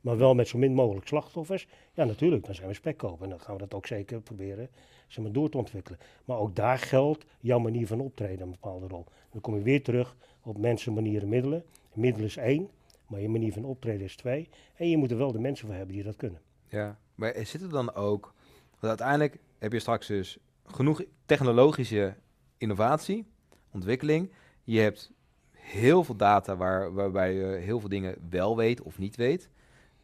maar 0.08 0.18
wel 0.18 0.36
met 0.36 0.48
zo 0.48 0.58
min 0.58 0.74
mogelijk 0.74 1.08
slachtoffers. 1.08 1.68
Ja, 1.94 2.04
natuurlijk, 2.04 2.46
dan 2.46 2.56
zijn 2.56 2.68
we 2.68 2.74
spekkoper. 2.74 3.24
En 3.24 3.30
dan 3.30 3.40
gaan 3.40 3.54
we 3.54 3.62
dat 3.62 3.74
ook 3.74 3.88
zeker 3.88 4.22
proberen 4.22 4.70
zeg 5.08 5.24
maar, 5.24 5.34
door 5.34 5.50
te 5.50 5.58
ontwikkelen. 5.58 6.00
Maar 6.26 6.38
ook 6.38 6.56
daar 6.56 6.78
geldt 6.78 7.26
jouw 7.40 7.60
manier 7.60 7.88
van 7.88 8.00
optreden 8.00 8.42
een 8.42 8.52
bepaalde 8.52 8.88
rol. 8.88 9.06
Dan 9.32 9.42
kom 9.42 9.56
je 9.56 9.62
weer 9.62 9.84
terug 9.84 10.16
op 10.42 10.58
mensen, 10.58 10.94
manieren, 10.94 11.30
middelen. 11.30 11.64
Middelen 11.94 12.28
is 12.28 12.38
één, 12.38 12.70
maar 13.08 13.22
je 13.22 13.30
manier 13.30 13.54
van 13.54 13.66
optreden 13.66 14.06
is 14.06 14.16
twee. 14.16 14.50
En 14.76 14.90
je 14.90 14.98
moet 14.98 15.12
er 15.12 15.18
wel 15.18 15.32
de 15.32 15.40
mensen 15.40 15.68
voor 15.68 15.76
hebben 15.76 15.96
die 15.96 16.04
dat 16.04 16.16
kunnen. 16.16 16.42
Ja, 16.68 16.98
maar 17.16 17.46
zit 17.46 17.62
er 17.62 17.70
dan 17.70 17.94
ook... 17.94 18.34
Want 18.70 18.88
uiteindelijk 18.88 19.38
heb 19.58 19.72
je 19.72 19.80
straks 19.80 20.08
dus 20.08 20.38
genoeg 20.66 21.04
technologische 21.26 22.16
innovatie, 22.58 23.26
ontwikkeling. 23.72 24.32
Je 24.64 24.80
hebt 24.80 25.12
heel 25.52 26.04
veel 26.04 26.16
data 26.16 26.56
waar, 26.56 26.94
waarbij 26.94 27.34
je 27.34 27.46
heel 27.46 27.80
veel 27.80 27.90
dingen 27.90 28.16
wel 28.30 28.58
weet 28.58 28.82
of 28.82 28.98
niet 28.98 29.16
weet. 29.16 29.50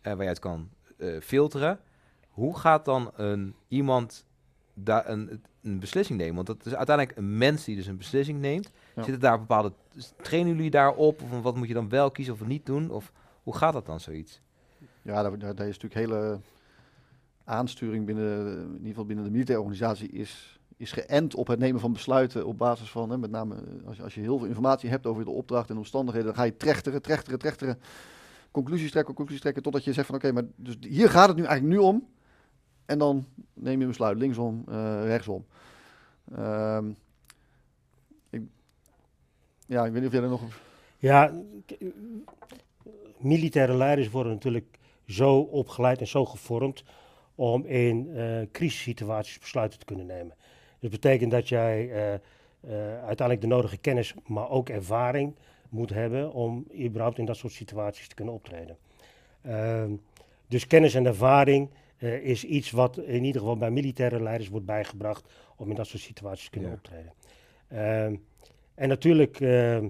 Eh, 0.04 0.14
waar 0.14 0.22
je 0.22 0.28
uit 0.28 0.40
kan 0.40 0.70
eh, 0.98 1.20
filteren. 1.22 1.80
Hoe 2.30 2.58
gaat 2.58 2.86
dan 2.86 3.12
een, 3.16 3.56
iemand 3.68 4.26
daar 4.74 5.10
een, 5.10 5.44
een 5.62 5.80
beslissing 5.80 6.20
nemen? 6.20 6.36
Want 6.36 6.48
het 6.48 6.66
is 6.66 6.76
uiteindelijk 6.76 7.18
een 7.18 7.38
mens 7.38 7.64
die 7.64 7.76
dus 7.76 7.88
een 7.88 7.98
beslissing 7.98 8.40
neemt. 8.40 8.72
Ja. 8.96 9.04
Zitten 9.04 9.22
daar 9.22 9.40
bepaalde... 9.40 9.72
Trainen 10.22 10.56
jullie 10.56 10.70
daarop? 10.70 11.22
Of 11.22 11.42
wat 11.42 11.56
moet 11.56 11.68
je 11.68 11.74
dan 11.74 11.90
wel 11.90 12.12
kiezen 12.12 12.34
of 12.34 12.46
niet 12.46 12.66
doen? 12.66 12.90
Of 12.90 13.12
hoe 13.44 13.56
gaat 13.56 13.74
dat 13.74 13.86
dan 13.86 14.00
zoiets? 14.00 14.42
Ja, 15.02 15.22
daar, 15.22 15.40
daar, 15.40 15.56
daar 15.56 15.68
is 15.68 15.80
natuurlijk 15.80 16.12
hele 16.12 16.40
aansturing 17.44 18.06
binnen, 18.06 18.48
in 18.58 18.74
ieder 18.74 18.88
geval 18.88 19.06
binnen 19.06 19.26
de 19.26 19.32
militaire 19.32 19.64
organisatie, 19.64 20.10
is, 20.10 20.60
is 20.78 20.92
geënt 20.92 21.36
op 21.36 21.48
het 21.48 21.60
nemen 21.60 21.82
van 21.82 21.94
besluiten 21.94 22.46
op 22.46 22.58
basis 22.58 22.90
van, 22.90 23.10
hè, 23.10 23.18
met 23.18 23.32
name 23.32 23.56
eh, 23.56 23.88
als 23.88 23.98
je, 23.98 24.04
als 24.04 24.16
je 24.16 24.22
heel 24.22 24.38
veel 24.38 24.48
informatie 24.48 24.90
hebt 24.90 25.06
over 25.06 25.24
de 25.24 25.32
opdracht 25.32 25.70
en 25.70 25.78
omstandigheden, 25.78 26.28
dan 26.28 26.38
ga 26.38 26.44
je 26.44 26.58
trechteren, 26.58 27.02
trechteren, 27.02 27.40
trechteren, 27.40 27.80
conclusies 28.54 28.92
trekken, 28.92 29.14
conclusies 29.14 29.42
trekken, 29.42 29.64
totdat 29.64 29.84
je 29.84 29.94
zegt 29.94 30.08
van 30.08 30.16
oké, 30.16 30.32
maar 30.32 30.44
dus 30.56 30.78
hier 30.80 31.10
gaat 31.10 31.28
het 31.28 31.38
nu 31.38 31.44
eigenlijk 31.44 31.76
nu 31.76 31.88
om. 31.88 32.08
En 32.86 32.98
dan 32.98 33.26
neem 33.54 33.76
je 33.76 33.82
een 33.82 33.88
besluit, 33.88 34.18
linksom, 34.18 34.64
eh, 34.68 35.06
rechtsom. 35.06 35.46
Ehm, 36.36 36.90
ik, 38.30 38.42
ja, 39.66 39.86
ik 39.86 39.92
weet 39.92 40.02
niet 40.02 40.06
of 40.06 40.12
jij 40.12 40.24
er 40.24 40.30
nog... 40.30 40.42
Ja, 40.98 41.34
militaire 43.18 43.76
leiders 43.76 44.10
worden 44.10 44.34
natuurlijk 44.34 44.80
zo 45.08 45.40
opgeleid 45.40 46.00
en 46.00 46.08
zo 46.08 46.26
gevormd 46.26 46.84
om 47.36 47.66
in 47.66 48.16
eh 48.16 48.42
crisissituaties 48.52 49.40
besluiten 49.40 49.80
te 49.80 49.86
kunnen 49.86 50.06
nemen. 50.06 50.36
Dat 50.80 50.92
betekent 50.92 51.32
dat 51.32 51.50
jij 51.50 51.92
eh, 51.92 52.20
uiteindelijk 52.94 53.42
de 53.42 53.48
nodige 53.48 53.78
kennis, 53.78 54.14
maar 54.26 54.50
ook 54.50 54.70
ervaring 54.70 55.36
moet 55.74 55.90
hebben 55.90 56.34
om 56.34 56.66
überhaupt 56.80 57.18
in 57.18 57.26
dat 57.26 57.38
soort 57.38 57.54
situaties 57.54 58.08
te 58.08 58.16
kunnen 58.16 58.34
optreden. 58.34 58.78
Ehm, 59.42 59.92
dus 60.48 60.68
kennis 60.68 60.94
en 60.96 61.06
ervaring 61.06 61.70
eh, 61.98 62.14
is 62.18 62.44
iets 62.44 62.72
wat 62.72 62.98
in 62.98 63.24
ieder 63.24 63.42
geval 63.42 63.58
bij 63.58 63.72
militaire 63.72 64.24
leiders 64.24 64.50
wordt 64.50 64.66
bijgebracht 64.66 65.34
om 65.58 65.70
in 65.70 65.76
dat 65.76 65.88
soort 65.88 66.02
situaties 66.02 66.44
te 66.46 66.50
kunnen 66.52 66.70
Ja. 66.70 66.76
optreden. 66.76 67.14
Ehm, 67.68 68.16
en 68.76 68.88
natuurlijk 68.90 69.40
ehm, 69.40 69.88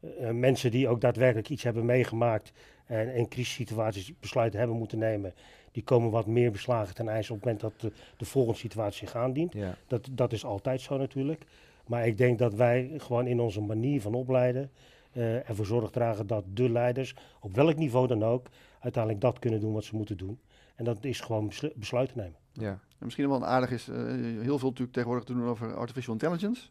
eh, 0.00 0.30
mensen 0.30 0.70
die 0.70 0.88
ook 0.88 1.00
daadwerkelijk 1.00 1.48
iets 1.48 1.62
hebben 1.62 1.84
meegemaakt 1.84 2.52
en 2.86 3.14
in 3.14 3.28
crisissituaties 3.28 4.12
besluiten 4.20 4.58
hebben 4.58 4.76
moeten 4.76 4.98
nemen, 4.98 5.34
die 5.72 5.82
komen 5.82 6.10
wat 6.10 6.26
meer 6.26 6.50
beslagen 6.50 6.94
ten 6.94 7.08
ijs 7.08 7.30
op 7.30 7.36
het 7.36 7.44
moment 7.44 7.62
dat 7.62 7.80
de, 7.80 7.92
de 8.16 8.24
volgende 8.24 8.58
situatie 8.58 9.06
zich 9.06 9.16
aandient. 9.16 9.52
Ja. 9.52 9.76
Dat, 9.86 10.08
dat 10.12 10.32
is 10.32 10.44
altijd 10.44 10.80
zo 10.80 10.96
natuurlijk. 10.98 11.44
Maar 11.86 12.06
ik 12.06 12.18
denk 12.18 12.38
dat 12.38 12.54
wij 12.54 12.90
gewoon 12.96 13.26
in 13.26 13.40
onze 13.40 13.60
manier 13.60 14.00
van 14.00 14.14
opleiden 14.14 14.70
eh, 15.12 15.48
ervoor 15.48 15.66
zorg 15.66 15.90
dragen 15.90 16.26
dat 16.26 16.44
de 16.52 16.70
leiders, 16.70 17.14
op 17.40 17.54
welk 17.54 17.76
niveau 17.76 18.06
dan 18.06 18.22
ook, 18.24 18.46
uiteindelijk 18.80 19.22
dat 19.22 19.38
kunnen 19.38 19.60
doen 19.60 19.72
wat 19.72 19.84
ze 19.84 19.96
moeten 19.96 20.16
doen. 20.16 20.38
En 20.74 20.84
dat 20.84 21.04
is 21.04 21.20
gewoon 21.20 21.46
beslu- 21.46 21.72
besluiten 21.76 22.16
nemen. 22.18 22.36
Ja. 22.52 22.70
En 22.70 22.78
misschien 23.04 23.28
wel 23.28 23.44
aardig 23.46 23.70
is, 23.70 23.88
eh, 23.88 23.96
heel 24.40 24.58
veel 24.58 24.68
natuurlijk 24.68 24.92
tegenwoordig 24.92 25.24
te 25.24 25.32
doen 25.32 25.44
over 25.46 25.74
artificial 25.76 26.12
intelligence. 26.12 26.68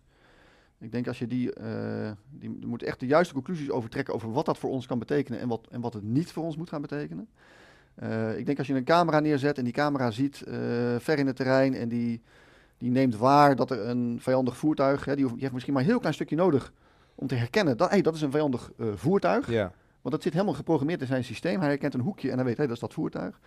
Ik 0.80 0.92
denk 0.92 1.08
als 1.08 1.20
je 1.20 1.28
die, 1.28 1.54
eh 1.54 2.12
die 2.30 2.50
moet 2.66 2.84
echt 2.84 3.00
de 3.00 3.06
juiste 3.06 3.34
conclusies 3.34 3.70
overtrekken 3.70 4.14
over 4.14 4.32
wat 4.32 4.46
dat 4.46 4.58
voor 4.58 4.70
ons 4.70 4.86
kan 4.86 5.00
betekenen 5.00 5.40
en 5.40 5.48
wat, 5.48 5.68
en 5.72 5.82
wat 5.82 5.94
het 5.94 6.04
niet 6.04 6.32
voor 6.32 6.44
ons 6.44 6.58
moet 6.58 6.70
gaan 6.70 6.82
betekenen. 6.82 7.28
Ik 8.38 8.46
denk 8.46 8.58
als 8.58 8.68
je 8.68 8.74
een 8.74 8.84
camera 8.84 9.20
neerzet 9.20 9.58
en 9.58 9.64
die 9.64 9.74
camera 9.74 10.12
ziet 10.12 10.44
ver 10.98 11.20
in 11.20 11.28
het 11.28 11.36
terrein 11.36 11.74
en 11.74 11.90
die, 11.90 12.22
die 12.78 12.90
neemt 12.92 13.16
waar 13.18 13.56
dat 13.56 13.72
er 13.72 13.80
een 13.90 14.18
vijandig 14.22 14.58
voertuig, 14.58 15.06
hè, 15.06 15.16
die, 15.16 15.26
hoeft- 15.26 15.52
misschien 15.52 15.74
maar 15.74 15.82
een 15.82 15.88
heel 15.90 16.00
klein 16.00 16.14
stukje 16.14 16.36
nodig 16.36 16.74
om 17.22 17.28
te 17.28 17.36
herkennen 17.36 17.78
dat 17.78 17.90
hey, 17.90 18.02
dat 18.02 18.16
is 18.16 18.22
een 18.22 18.32
vijandig 18.32 18.72
eh, 18.78 18.88
voertuig. 18.96 19.50
Ja. 19.50 19.72
Want 20.02 20.16
dat 20.16 20.24
zit 20.24 20.34
helemaal 20.34 20.54
geprogrammeerd 20.54 21.02
in 21.02 21.08
zijn 21.08 21.24
systeem. 21.24 21.60
Hij 21.60 21.68
herkent 21.70 21.94
een 21.94 22.00
hoekje 22.00 22.30
en 22.30 22.36
hij 22.36 22.46
weet, 22.46 22.58
hé, 22.58 22.64
dat 22.66 22.74
is 22.74 22.80
dat 22.82 22.94
voertuig. 22.94 23.40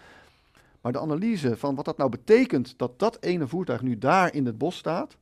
Maar 0.81 0.93
de 0.93 1.01
analyse 1.01 1.57
van 1.57 1.75
wat 1.75 1.85
dat 1.85 1.97
nou 1.97 2.11
betekent 2.11 2.79
dat 2.79 2.99
dat 2.99 3.17
ene 3.21 3.47
voertuig 3.47 3.83
nu 3.83 3.99
daar 3.99 4.35
in 4.35 4.47
het 4.47 4.59
bos 4.59 4.77
staat, 4.77 5.17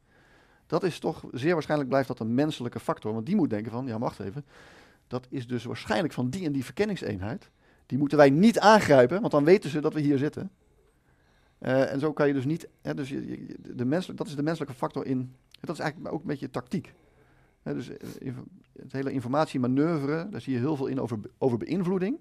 dat 0.66 0.82
is 0.82 0.98
toch 0.98 1.24
zeer 1.32 1.52
waarschijnlijk 1.52 1.88
blijft 1.90 2.08
dat 2.08 2.20
een 2.20 2.34
menselijke 2.34 2.80
factor. 2.80 3.12
Want 3.12 3.26
die 3.26 3.36
moet 3.36 3.50
denken 3.50 3.72
van, 3.72 3.86
ja, 3.86 3.98
wacht 3.98 4.20
even, 4.20 4.44
dat 5.06 5.26
is 5.30 5.46
dus 5.46 5.64
waarschijnlijk 5.64 6.12
van 6.12 6.30
die 6.30 6.44
en 6.46 6.52
die 6.52 6.64
verkenningseenheid. 6.64 7.50
Die 7.86 7.98
moeten 7.98 8.18
wij 8.18 8.30
niet 8.30 8.58
aangrijpen, 8.58 9.20
want 9.20 9.32
dan 9.32 9.44
weten 9.44 9.70
ze 9.70 9.80
dat 9.80 9.94
we 9.94 10.00
hier 10.00 10.18
zitten. 10.18 10.50
Eh, 11.58 11.92
en 11.92 12.00
zo 12.00 12.12
kan 12.12 12.26
je 12.28 12.32
dus 12.34 12.44
niet, 12.44 12.68
hè, 12.82 12.94
dus 12.94 13.08
je, 13.08 13.26
je- 13.28 13.56
de 13.74 13.84
menselijk, 13.84 14.18
dat 14.18 14.26
is 14.28 14.36
de 14.36 14.42
menselijke 14.42 14.74
factor 14.74 15.06
in 15.06 15.34
dat 15.60 15.74
is 15.74 15.80
eigenlijk 15.82 16.14
ook 16.14 16.20
een 16.20 16.26
beetje 16.26 16.50
tactiek. 16.50 16.94
Dus 17.62 17.88
eh, 17.88 18.32
het 18.78 18.92
hele 18.92 19.12
informatiemanoeuvre, 19.12 20.28
daar 20.30 20.40
zie 20.40 20.52
je 20.52 20.58
heel 20.58 20.76
veel 20.76 20.86
in 20.86 21.00
over, 21.00 21.18
over 21.38 21.58
beïnvloeding. 21.58 22.18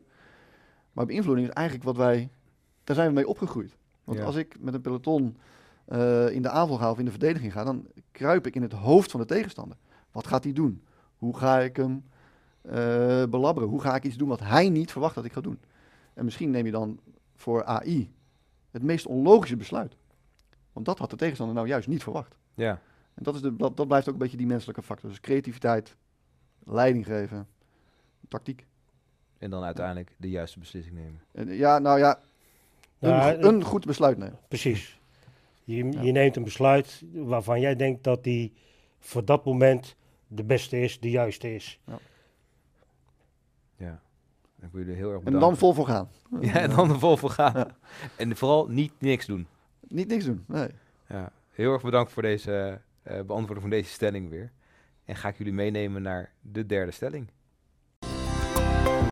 Maar 0.92 1.06
beïnvloeding 1.06 1.48
is 1.48 1.54
eigenlijk 1.54 1.86
wat 1.88 1.98
wij, 1.98 2.30
daar 2.84 2.96
zijn 2.96 3.08
we 3.08 3.14
mee 3.14 3.28
opgegroeid. 3.28 3.76
Want 4.04 4.18
Ja. 4.18 4.24
als 4.26 4.36
ik 4.36 4.56
met 4.60 4.74
een 4.74 4.82
peloton 4.82 5.38
eh, 5.86 6.30
in 6.30 6.42
de 6.42 6.50
aanval 6.50 6.78
ga 6.78 6.92
of 6.92 7.00
in 7.00 7.06
de 7.06 7.12
verdediging 7.12 7.52
ga, 7.52 7.64
dan 7.64 7.88
kruip 8.12 8.48
ik 8.48 8.56
in 8.56 8.62
het 8.62 8.74
hoofd 8.74 9.12
van 9.12 9.20
de 9.20 9.26
tegenstander. 9.26 9.78
Wat 10.12 10.28
gaat 10.28 10.44
hij 10.44 10.54
doen? 10.54 10.84
Hoe 11.18 11.38
ga 11.38 11.60
ik 11.60 11.76
hem 11.76 12.04
eh, 12.62 12.74
belabberen? 13.26 13.70
Hoe 13.70 13.82
ga 13.82 13.96
ik 13.96 14.04
iets 14.04 14.18
doen 14.18 14.28
wat 14.28 14.40
hij 14.40 14.70
niet 14.70 14.92
verwacht 14.92 15.16
dat 15.16 15.26
ik 15.26 15.34
ga 15.34 15.42
doen? 15.42 15.60
En 16.14 16.24
misschien 16.26 16.50
neem 16.52 16.66
je 16.66 16.72
dan 16.72 17.00
voor 17.36 17.64
AI 17.64 18.12
het 18.72 18.84
meest 18.84 19.06
onlogische 19.06 19.56
besluit. 19.56 19.96
Want 20.74 20.86
dat 20.86 20.98
had 21.00 21.10
de 21.10 21.16
tegenstander 21.16 21.56
nou 21.56 21.68
juist 21.68 21.88
niet 21.88 22.04
verwacht. 22.04 22.36
Ja, 22.54 22.82
En 23.14 23.24
dat, 23.24 23.36
is 23.36 23.42
de, 23.42 23.56
dat, 23.56 23.78
dat 23.78 23.88
blijft 23.88 24.08
ook 24.08 24.14
een 24.14 24.20
beetje 24.20 24.38
die 24.38 24.48
menselijke 24.48 24.82
factor. 24.82 25.10
Dus 25.10 25.20
creativiteit, 25.20 25.96
leiding 26.64 27.06
geven, 27.06 27.48
tactiek. 28.28 28.66
en 29.38 29.50
dan 29.50 29.64
uiteindelijk 29.64 30.16
de 30.18 30.30
juiste 30.30 30.60
beslissing 30.60 30.96
nemen. 30.96 31.22
En, 31.32 31.48
eh, 31.50 31.58
ja, 31.58 31.80
nou 31.80 32.00
ja, 32.00 32.20
een, 33.00 33.10
Nou, 33.10 33.42
go- 33.42 33.48
een 33.50 33.64
goed 33.64 33.86
besluit 33.86 34.18
nemen. 34.18 34.40
Precies. 34.48 35.00
Je, 35.64 35.76
Ja. 35.92 36.02
je 36.02 36.12
neemt 36.12 36.36
een 36.36 36.44
besluit 36.44 37.04
waarvan 37.14 37.60
jij 37.60 37.76
denkt 37.76 38.04
dat 38.04 38.24
die 38.24 38.54
voor 39.00 39.26
dat 39.26 39.46
moment 39.46 39.96
de 40.28 40.44
beste 40.44 40.80
is, 40.82 41.00
de 41.00 41.10
juiste 41.10 41.54
is. 41.56 41.80
Ja. 43.78 44.02
Ik 44.62 44.68
wil 44.72 44.82
jullie 44.82 44.96
heel 44.96 45.12
erg 45.12 45.24
En 45.24 45.40
dan 45.46 45.58
vol 45.58 45.74
voor 45.74 45.86
gaan. 45.88 46.10
Ja, 46.42 46.54
en 46.54 46.70
dan 46.70 46.90
er 46.90 47.00
vol 47.00 47.18
voor 47.18 47.30
gaan. 47.30 47.68
En 48.18 48.36
vooral 48.36 48.68
niet 48.68 48.94
niks 49.00 49.26
doen. 49.26 49.48
Niet 49.88 50.08
niks 50.08 50.26
doen. 50.26 50.44
Nee. 50.48 50.68
Ja. 51.08 51.32
Heel 51.52 51.74
erg 51.74 51.82
bedankt 51.82 52.12
voor 52.12 52.22
deze 52.24 52.82
eh, 53.04 53.14
beantwoording 53.14 53.62
van 53.62 53.70
deze 53.70 53.90
stelling 53.90 54.30
weer. 54.30 54.52
En 55.06 55.16
ga 55.16 55.28
ik 55.28 55.38
jullie 55.38 55.54
meenemen 55.54 56.02
naar 56.02 56.34
de 56.42 56.66
derde 56.66 56.92
stelling. 56.92 57.28